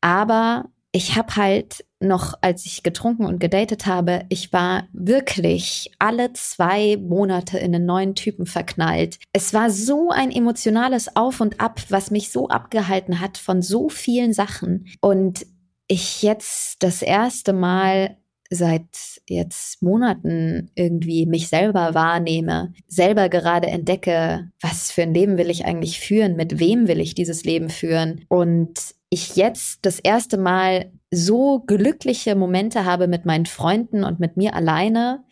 [0.01, 6.33] Aber ich habe halt noch, als ich getrunken und gedatet habe, ich war wirklich alle
[6.33, 9.19] zwei Monate in einen neuen Typen verknallt.
[9.31, 13.87] Es war so ein emotionales Auf und Ab, was mich so abgehalten hat von so
[13.87, 14.87] vielen Sachen.
[14.99, 15.45] Und
[15.87, 18.17] ich jetzt das erste Mal
[18.49, 25.49] seit jetzt Monaten irgendwie mich selber wahrnehme, selber gerade entdecke, was für ein Leben will
[25.49, 30.37] ich eigentlich führen, mit wem will ich dieses Leben führen und ich jetzt das erste
[30.37, 35.23] Mal so glückliche Momente habe mit meinen Freunden und mit mir alleine,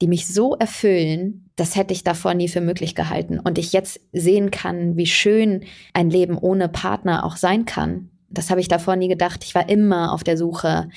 [0.00, 3.40] die mich so erfüllen, das hätte ich davor nie für möglich gehalten.
[3.40, 8.10] Und ich jetzt sehen kann, wie schön ein Leben ohne Partner auch sein kann.
[8.30, 9.42] Das habe ich davor nie gedacht.
[9.44, 10.88] Ich war immer auf der Suche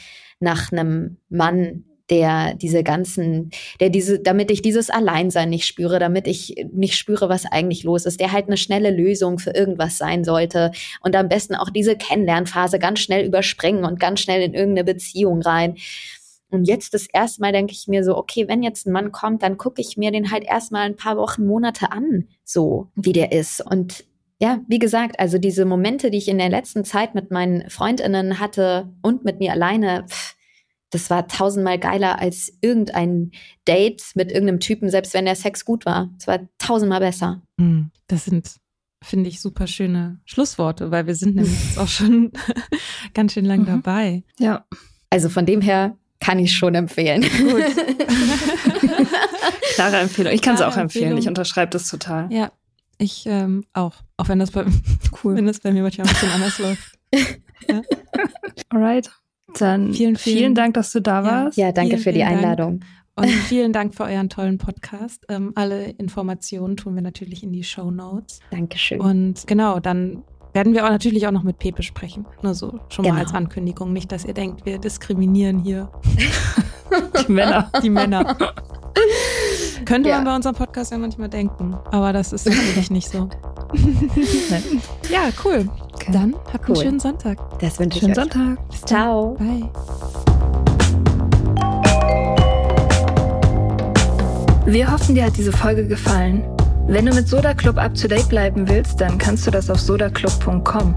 [0.41, 6.27] nach einem Mann, der diese ganzen, der diese, damit ich dieses Alleinsein nicht spüre, damit
[6.27, 10.25] ich nicht spüre, was eigentlich los ist, der halt eine schnelle Lösung für irgendwas sein
[10.25, 10.71] sollte
[11.01, 15.41] und am besten auch diese Kennenlernphase ganz schnell überspringen und ganz schnell in irgendeine Beziehung
[15.41, 15.77] rein.
[16.49, 19.41] Und jetzt das erste Mal denke ich mir so, okay, wenn jetzt ein Mann kommt,
[19.41, 23.31] dann gucke ich mir den halt erstmal ein paar Wochen, Monate an, so wie der
[23.31, 23.65] ist.
[23.65, 24.03] Und
[24.41, 28.39] ja, wie gesagt, also diese Momente, die ich in der letzten Zeit mit meinen Freundinnen
[28.39, 30.35] hatte und mit mir alleine, pff,
[30.89, 33.31] das war tausendmal geiler als irgendein
[33.67, 36.09] Date mit irgendeinem Typen, selbst wenn der Sex gut war.
[36.19, 37.41] Es war tausendmal besser.
[37.59, 38.55] Hm, Das sind,
[39.03, 42.31] finde ich, super schöne Schlussworte, weil wir sind nämlich jetzt auch schon
[43.13, 43.65] ganz schön lang Mhm.
[43.67, 44.23] dabei.
[44.39, 44.65] Ja.
[45.09, 47.21] Also von dem her kann ich schon empfehlen.
[47.21, 47.63] Gut.
[49.75, 50.33] Klare Empfehlung.
[50.33, 51.05] Ich kann es auch empfehlen.
[51.05, 51.17] Empfehlung.
[51.19, 52.31] Ich unterschreibe das total.
[52.31, 52.51] Ja,
[53.01, 53.93] ich ähm, auch.
[54.17, 54.65] Auch wenn das bei,
[55.23, 55.35] Cool.
[55.35, 56.99] wenn das bei mir manchmal ein bisschen anders läuft.
[58.69, 59.09] Alright.
[59.57, 61.25] Dann Vielen, vielen, vielen- dass du da Ja.
[61.45, 61.57] warst.
[61.57, 62.43] Ja, danke Vielen, für die vielen Dank.
[62.43, 62.79] Einladung.
[63.15, 65.25] Und vielen Dank für euren tollen Podcast.
[65.29, 68.39] Ähm, alle Informationen tun wir natürlich in die Show Notes.
[68.51, 69.01] Dankeschön.
[69.01, 70.23] Und genau, dann
[70.53, 72.25] werden wir auch natürlich auch noch mit Pepe sprechen.
[72.41, 73.15] Nur so schon Genau.
[73.15, 73.91] mal als Ankündigung.
[73.93, 75.91] Nicht, dass ihr denkt, wir diskriminieren hier
[77.27, 77.69] Die Männer.
[77.83, 78.37] die Männer.
[79.85, 80.15] Könnte Ja.
[80.17, 83.29] man bei unserem Podcast ja manchmal denken, aber das ist natürlich nicht so.
[85.09, 85.67] ja, cool.
[85.93, 86.11] Okay.
[86.11, 86.75] Dann habt Cool.
[86.75, 87.37] einen schönen Sonntag.
[87.59, 88.31] Das wünsche ich Schönen euch.
[88.33, 88.69] Sonntag.
[88.69, 88.81] Bis.
[88.81, 89.35] Ciao.
[89.39, 89.69] Bye.
[94.65, 96.43] Wir hoffen, dir hat diese Folge gefallen.
[96.87, 99.79] Wenn du mit Soda Club up to date bleiben willst, dann kannst du das auf
[99.79, 100.95] sodaclub.com.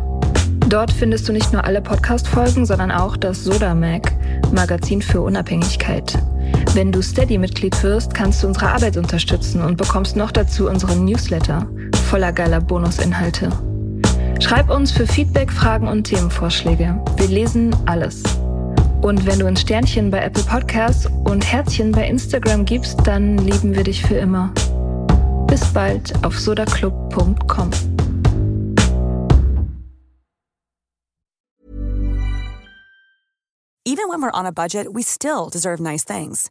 [0.69, 4.13] Dort findest du nicht nur alle Podcast-Folgen, sondern auch das Soda Mag,
[4.53, 6.19] Magazin für Unabhängigkeit.
[6.75, 11.69] Wenn du Steady-Mitglied wirst, kannst du unsere Arbeit unterstützen und bekommst noch dazu unseren Newsletter
[12.11, 13.49] voller geiler Bonusinhalte.
[14.41, 17.01] Schreib uns für Feedback, Fragen und Themenvorschläge.
[17.17, 18.25] Wir lesen alles.
[19.03, 23.77] Und wenn du ein Sternchen bei Apple Podcasts und Herzchen bei Instagram gibst, dann lieben
[23.77, 24.53] wir dich für immer.
[25.47, 27.71] Bis bald auf sodaclub.com.
[33.87, 36.51] Even when we're on a budget, we still deserve nice things.